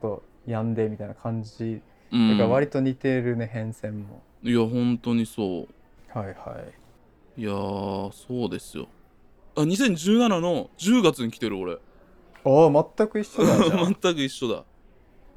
[0.02, 1.80] ちょっと病んでみたいな感じ。
[2.10, 2.30] うん。
[2.30, 5.66] だから割と似てるね変遷もいや本当にそ
[6.14, 6.18] う。
[6.18, 6.56] はいは
[7.36, 7.40] い。
[7.40, 8.86] いやーそうですよ。
[9.56, 11.72] あ2017の10月に来てる俺。
[11.72, 11.78] あ
[12.44, 14.64] あ全く一緒だ 全く一緒だ。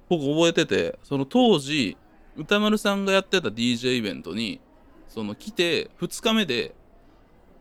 [0.10, 1.97] 僕覚えててその当時
[2.38, 4.62] 歌丸さんがやってた DJ イベントに
[5.07, 6.76] その来て2日目で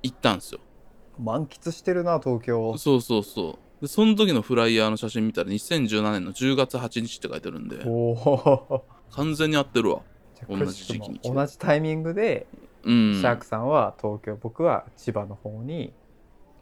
[0.03, 0.61] 行ったんですよ。
[1.18, 2.76] 満喫してるな東京。
[2.76, 3.80] そうそうそう。
[3.80, 7.82] でその時のフライヤーの写真見たら2017年の10月8日って書いてるんで。
[7.86, 10.03] おお 完全に合ってるわ
[10.49, 12.47] 同じ時期に同じタイミングで、
[12.84, 13.14] うん。
[13.14, 15.93] シャークさんは東京僕は千葉の方に、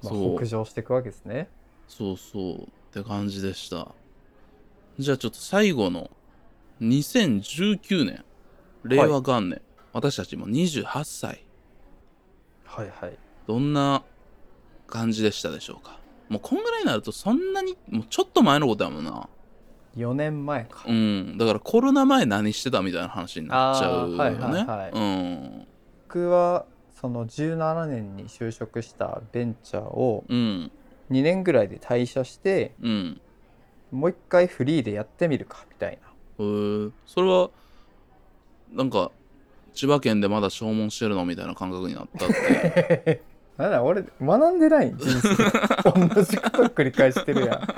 [0.03, 1.49] まあ、北上していくわけですね。
[1.89, 2.62] そうそう。
[2.62, 3.89] って感じでした。
[4.99, 6.11] じゃあちょっと最後の
[6.81, 8.24] 2019年。
[8.85, 9.61] 令和元年、
[9.93, 11.45] 私たちも28歳。
[12.64, 13.18] はいはい。
[13.47, 14.05] どんな
[14.87, 15.99] 感じでしたでしょうか。
[16.29, 19.29] もうこんぐらいになるとそんなにもうちょっと前のことやもんな
[19.97, 20.84] 4年前か。
[20.86, 21.38] うん。
[21.38, 24.18] だからコロナ前何してたみたいな話になっちゃうよね。
[24.18, 24.90] はいはいはい。
[24.92, 25.66] うん。
[26.09, 26.66] 僕は
[27.01, 30.70] その17年に就職したベンチャーをうん。
[31.11, 33.20] 2年ぐらいで退社してうん。
[33.92, 36.09] もう一回フリーでやってみるかみたいな。
[36.38, 36.92] へー。
[37.07, 37.51] それは
[38.72, 39.11] なんか
[39.74, 43.22] 千葉県でまだ消耗してるのみたいな感覚になったって。
[43.57, 45.36] な んだ俺学んでない人生。
[46.14, 47.68] 同じこと繰り返してるやん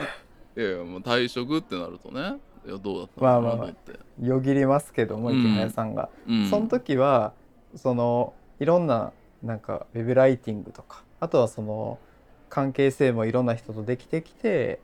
[0.58, 2.38] いやいやもう退職ってなるとね。
[2.66, 3.66] いやどうだったまあまあまあ。
[3.68, 7.32] のかなって、よぎりますけども池早さんが、うん、その時は
[7.76, 9.12] そのいろんな
[9.44, 12.00] なんかウェブライティングとかあとはその
[12.48, 14.80] 関係性もいろんな人とできてきて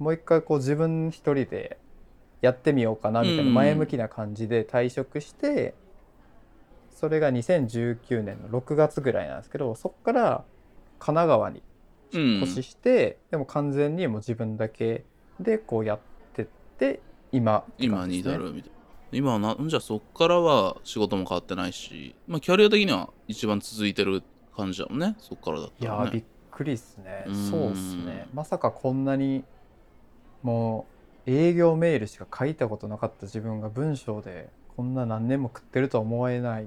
[0.00, 1.78] もう一回こう自分一人で
[2.40, 3.54] やってみようかなみたいなうん。
[3.54, 5.74] 前向きな感じで退職して、
[6.90, 10.44] それが2019年の6月ぐらいなんですけどそこから
[10.98, 11.62] 神奈川に
[12.12, 15.04] しして、でも完全にもう自分だけ
[15.40, 15.98] でこうやっ
[16.34, 16.46] てっ
[16.78, 17.00] て
[17.32, 18.76] 今って今に至るみたいな。
[19.12, 24.22] 今はなじゃあそっからは仕事も変わってないしまあキャリア的には一番続いてる
[24.56, 25.14] 感じだもんね。
[25.18, 26.10] そっからだったらね。
[26.10, 27.24] びっくりっすね。
[27.26, 27.50] うん。
[27.50, 28.26] そうっすね。
[28.34, 29.44] まさかこんなに
[30.42, 30.86] も
[31.26, 36.66] う営業メールしか書いたことなかった自分が文章でこんな何年も食ってるとは思えない。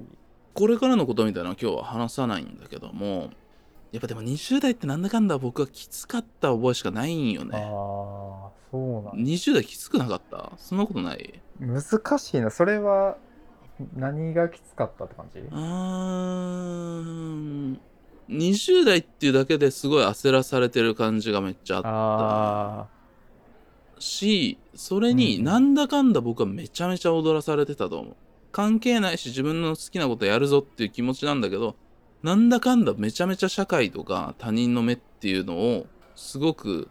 [0.54, 3.30] これからのことみたいな今日は話さないんだけども
[3.92, 7.64] やっぱでも20代ってなんだかんだ僕はきつかった覚えしかないんよああね
[8.70, 10.52] そうなん20代きつくなかった？
[10.58, 11.40] そんなことない？
[11.58, 11.82] 難
[12.18, 12.50] しいな。
[12.50, 13.16] それは
[13.96, 15.40] 何がきつかったって感じ？
[15.40, 15.56] うー
[17.02, 17.80] ん。
[18.28, 21.88] 20代っていうだけですごい焦らされてる感じがめっちゃあった。
[22.82, 22.86] あ
[23.98, 25.44] しそれにうん。
[25.44, 28.16] なんだかんだ僕はめちゃめちゃ踊らされてたと思う。
[28.52, 31.74] 関係ないし自分の好きなことやるぞっていう気持ちなんだけど
[32.22, 36.88] なんだかんだめちゃめちゃ社会とか他人の目っていうのをすごく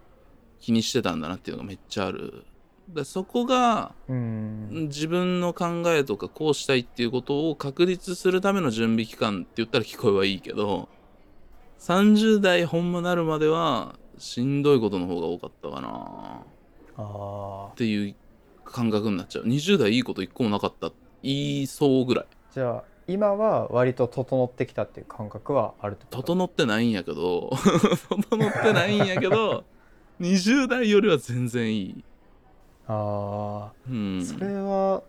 [0.59, 2.45] 気にしてたんだなっていうのがめっちゃある。
[2.87, 10.89] でそこが自分の考えとかこうしたいっていうことを確立するための準備期間って言ったら聞こえはいいけど
[11.79, 16.41] 30代ほんまなるまではしんどいことの方が多かったかな。
[16.97, 18.15] あっていう
[18.65, 19.45] 感覚になっちゃう。
[19.45, 20.91] 20代いいこと一個もなかった。
[21.23, 22.25] 言いそうぐらい。
[22.51, 26.23] ーじゃあ今は割と整ってきたっていう感覚はあるってこと？
[26.23, 27.49] 整ってないんやけど
[28.29, 29.65] 整ってないんやけど
[30.19, 32.05] 20代よりは全然いい、
[32.87, 34.19] あうん。
[34.21, 35.03] あ、それは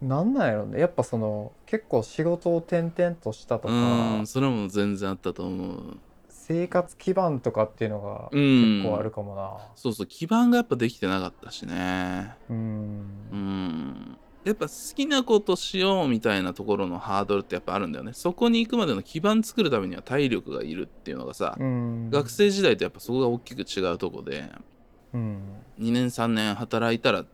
[0.00, 0.80] なんなんやろね？
[0.80, 5.98] やっぱその結構仕事を転々としたとうかんそれも全然あったと思う。
[6.28, 8.80] 生活基盤とかっていうのがうん。
[8.80, 9.58] 結構あるかもな。
[9.74, 12.36] そうそう基盤がやっぱできてなかったしね。
[12.48, 12.56] うん。
[13.32, 14.18] うん
[14.48, 18.12] やっぱ好きなことしようみたいなところのハードルってやっぱあるんだよね。
[18.14, 22.10] そこに行くまでの基盤作るためには体力がいるっていうのがさ、うん。
[22.10, 24.50] 学生時代とやっぱそこが大きく違うとこで
[25.12, 25.42] うん。
[25.78, 27.24] 2年3年働いたら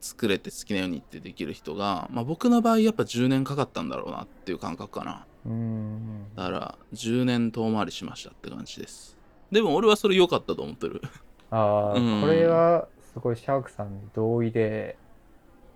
[0.00, 5.26] 作れて好きなようにってできる人が、まあ、僕の場合やっぱ10年かかったんだろうなっていう感覚かな。
[5.44, 6.24] うん。
[6.34, 9.16] だから10年遠回りしましたって感じです。
[9.50, 11.02] でも俺はそれ良かったと思ってる。
[11.50, 12.20] ああ、うん。
[12.22, 14.96] これはすごいシャークさんに同意で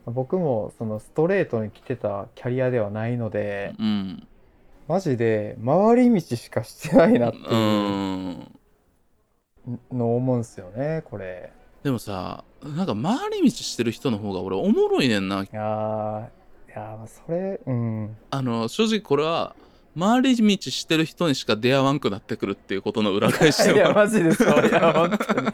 [0.06, 4.26] 僕もそのストレートに来てたキャリアではないのでうん。
[4.88, 8.52] マジで回り道しかしてないなってういうん。
[9.92, 11.52] のを思うんすよねこれ。
[11.82, 15.42] でもさなんか回り道してる人の方が俺おもろいねんな。
[15.42, 16.20] いやー
[16.70, 18.16] いやーそれうん。
[18.30, 19.56] あの正直これは
[19.98, 25.48] 回り道してる人にしか出会わんくなってくるっていうことの裏返しいやでもマジでそういや本当に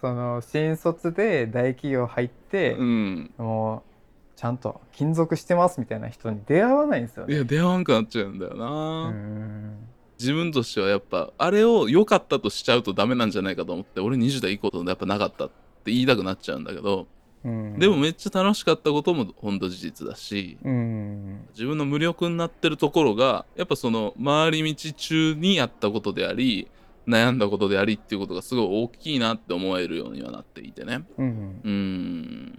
[0.00, 3.30] その新卒で大企業入って、うん。
[3.36, 3.88] もう
[4.36, 7.34] ちゃんと勤続してますみたいな人に出会わないんですよね。
[7.34, 9.88] いや出会わんくなっちゃうんだよな、うん。
[10.18, 17.08] 自分としてはやっぱあれを良かったとしちゃうとダメなんじゃないかと思って俺20代以降とやっぱなかったって言いたくなっちゃうんだけど、
[17.44, 17.78] うん。
[17.80, 21.48] でもめっちゃ楽しかったことも本当事実だしうん。
[21.50, 26.68] 自分の無力になってるところがやっぱその回り道中にやったことであり
[27.08, 31.04] 悩んだことでありっていうことがすごい大きいなって思えるようにはなっていてね。
[31.16, 31.60] うん。
[31.64, 32.58] うーん。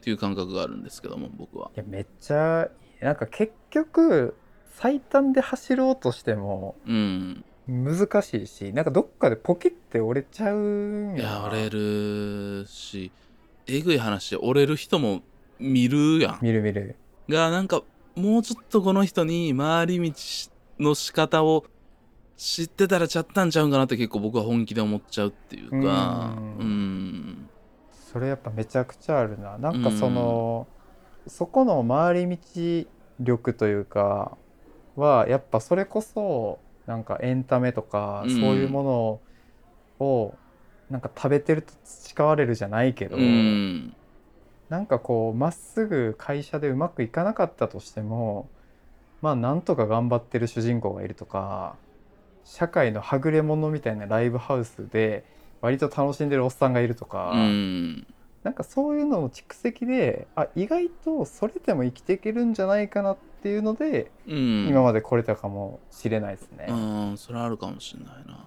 [0.00, 1.70] っていう感覚があるんですけども僕は。
[1.74, 2.68] いやめっちゃ
[3.00, 4.36] なんか結局
[4.74, 7.44] 最短で走ろうとしてもうん。
[7.66, 13.12] 難しいしなんかどっかでポキって折れちゃうんいやな折れるし
[13.68, 15.22] えぐい話で折れる人も
[15.58, 16.38] 見るやん。
[16.42, 16.96] 見る見る。
[17.28, 17.82] がなんか
[18.16, 20.12] もうちょっとこの人に回り道
[20.80, 21.64] の仕方を
[22.40, 26.56] 知ってたらちゃったんちゃうんかなって結構僕は本気で思っちゃうっていうかうん。
[26.58, 27.50] うん。
[27.90, 29.58] それやっぱめちゃくちゃあるな。
[29.58, 30.66] なんかその、
[31.28, 34.38] そこの回り道力というか
[34.96, 38.30] はやっぱそれこそなんかエンタメとか、うん。
[38.30, 39.20] そういうも
[40.00, 40.38] のを
[40.88, 43.94] なんか食べてると培われるじゃないけど、うん。
[44.70, 48.48] なんかこうまっすぐ会社でうまくいかなかったとしても
[49.20, 51.76] まあなんとか頑張ってる主人公がいるとか
[52.44, 55.24] 社会のはぐれ者みたいなライブハウスで
[55.60, 58.06] 割と楽しんでるおっさんがいるとか、うん。
[58.42, 64.66] なんかそういうのの蓄積であ意外とそれでも生きていけるんじゃないかなっていうので、うん。
[64.68, 66.66] 今まで来れたかもしれないですね。
[66.68, 68.44] うんそれはあるかもしれないな。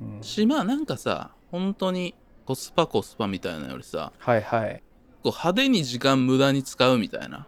[0.00, 0.22] うん。
[0.22, 4.82] しまあなんかさ本当にコスパコスパみたいなよりさはいはい。
[5.22, 7.46] こう派手に時間無駄に使うみたいな。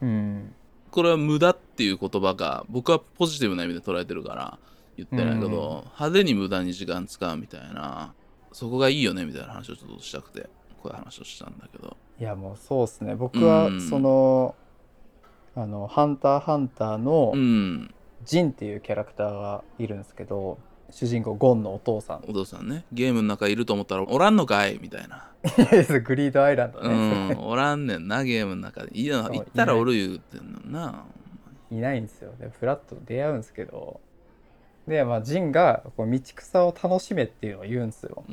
[0.00, 0.54] うん。
[0.90, 4.58] これは無駄っていう言葉が僕はポジティブな意味で捉えてるから
[4.98, 5.52] 言ってないけど、うん。
[5.52, 8.14] 派手に無駄に時間使うみたいな
[8.52, 10.48] そこがいいよねみたいな話をちょっとしたくて
[10.82, 11.96] こういう話をしたんだけど。
[12.18, 13.14] いやもうそうですね。
[13.14, 13.80] 僕はうん。
[13.80, 14.54] その、
[15.54, 17.94] あの「ハンターハンター」のうん。
[18.24, 20.58] ジンっていうキャラクターがいるんですけど
[20.90, 22.24] 主人公ゴンのお父さん。
[22.28, 22.84] お父さんね。
[22.92, 25.30] ゲームの中いると思ったらおらんのかいみたいな。
[26.04, 27.38] グリードアイランドうね、ん。
[27.40, 28.90] おらんねんなゲームの中で。
[28.98, 31.04] いいや行ったらおる言うてんのにな。
[31.70, 32.32] いないんですよ。
[32.40, 34.00] でフラッと出会うんですけど
[34.86, 38.24] でまあジンがこう道草を楽しめっていうのを言うんですよ。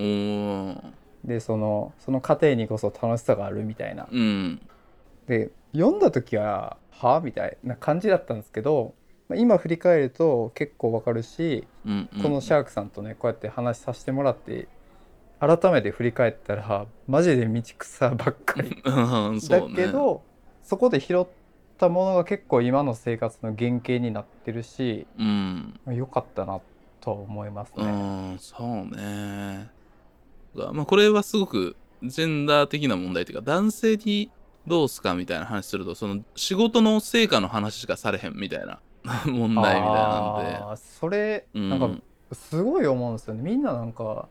[1.26, 4.08] でそのその過程にこそ楽しさがあるみたいな。
[4.12, 4.62] うん。
[5.28, 8.94] で読んだ時は「は?」みたいな感じだったんですけど
[9.30, 12.22] まあ今振り返ると結構わかるしうんうん。
[12.22, 14.68] このシャークさんとねこうやって話させてもらって
[15.40, 18.82] 改めて振り返ったらマジで道草ばっかり。
[19.50, 20.22] だけど
[20.62, 21.26] そこで拾っ
[21.78, 25.80] たものが結構今の生活の原型になってるしうん。
[25.86, 26.60] まあ良かったな
[27.02, 27.92] とは思いますうね。
[28.36, 29.70] んそうね。
[30.56, 34.30] がまあこれはすごくジェンダー的な問題というか男性に
[34.68, 38.80] どうすかみたいな話するとその仕事の成果の話しかされへんみたいな
[39.26, 40.78] 問題みたいなんで。
[40.78, 41.80] それうんなん。
[41.80, 43.42] かすごい思うんですよね。
[43.44, 44.28] みんななんか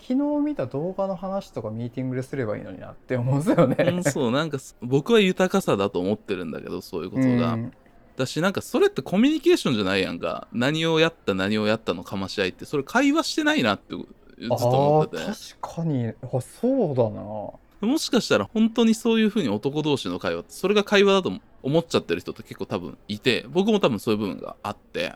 [0.00, 3.76] 昨日見た動画の話とかミーティングですればいいのになって思うんですよね。
[3.78, 7.72] うんそうなんかす僕は豊かさだと思ってるんだけどそういうことが、うん。
[8.16, 10.48] だしなんかそれってコミュニケーションじゃないやんか。
[10.52, 14.02] 何をやった何をやったのかまし合いってそれ会話してないなってず
[14.44, 15.24] っと思ってて。
[15.24, 16.08] 確かに。
[16.08, 17.88] あそうだな。
[17.88, 21.32] もしかしたら本当にそういう風に男同士の会話ってそれが会話だと
[21.62, 25.14] 思っちゃってる人って結構多分いて僕も多分そういう部分があって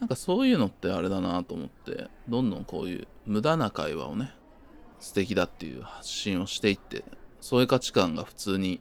[0.00, 4.32] なんかそういうのってあれだなと思ってどんどんこういう無駄な会話をね
[4.98, 7.04] 素敵だっていう発信をしていって
[7.40, 8.80] そういう価値観が普通に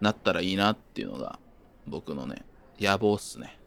[0.00, 1.38] なったらいいなっていうのが
[1.86, 2.42] 僕のね
[2.80, 3.58] 野望っすね。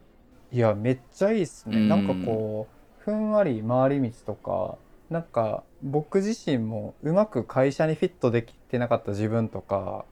[0.52, 1.88] いやめっちゃいいっすね、うん。
[1.88, 2.68] なんかこ
[3.00, 4.76] うふんわり回り道とか
[5.10, 10.04] なんか僕自身もうまく会社にフィットできてなかった自分とか、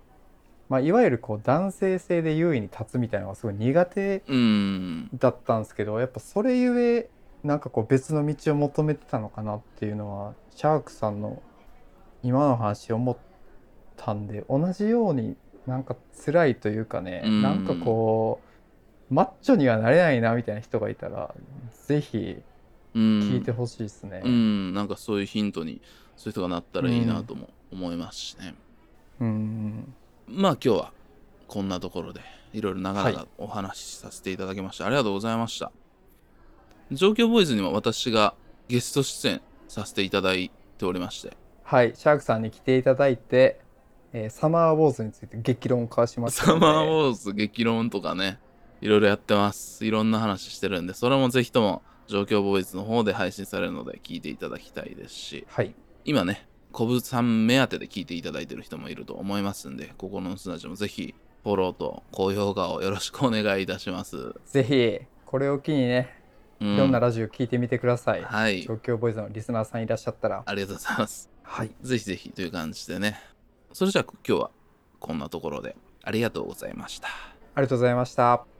[0.69, 5.09] まあ、いわゆるこう男性性で優位に立つみたいなのがすごい苦手うん。
[5.15, 7.09] だったんですけどやっぱそれゆえ
[7.43, 11.43] なんかこう別の道を求めてたのかなっていうのはシャークさんの
[12.23, 13.17] 今の話思っ
[13.97, 17.43] たんで同じようになんか辛いというかね、うん。
[17.43, 18.41] なんかこ
[19.11, 21.35] うマッチョにはなれないなみたいな人がいたら
[21.87, 22.43] ぜひ
[22.95, 23.03] うん。
[23.21, 24.21] 聞いてほしいですね。
[24.23, 24.75] うん。
[24.75, 25.81] なんかそういうヒントに
[26.17, 28.55] そういう人がなったらいいなとも思いますしね、
[29.21, 29.95] うん
[30.29, 30.93] まあ今日は
[31.47, 32.21] こんなところで
[32.53, 35.73] いろいろ長はい々お話しさせていただきまして、ありがとうございました。
[36.91, 38.35] 状況ボーイズには私が
[38.69, 41.37] ゲスト出演させていただいておりまして。
[41.63, 43.61] はいシャークさんに来ていただいて、
[44.13, 48.39] えーサマーウォーズについて激論を交わしましたサマーウォーズ激論とかね
[48.81, 49.85] いろいろやってます。
[49.85, 55.47] いろんな話してるんでそれもぜひとも状況ボーイズの方で配信されるので聞いていただきたいですし。
[55.49, 55.75] はい。
[56.05, 56.49] 今ね
[56.79, 61.13] コブさん目当てで聞いていただいてる人もいると思いますんで心の砂地もぜひ
[61.43, 66.09] フォローと高評価をよろしくお願いいたします、ぜひこれを機にね
[66.61, 68.23] ういろんなラジオ聞いてみてください。
[68.23, 70.45] はい状況ボーイズのリスナーさんいらっしゃったら。
[70.47, 71.71] ありがとうございますはい。
[71.83, 73.21] ぜひぜひという感じでね
[73.73, 74.51] それじゃあ今日は
[75.01, 75.75] こんなところで
[76.05, 78.58] ありがとうございましたありがとうございました。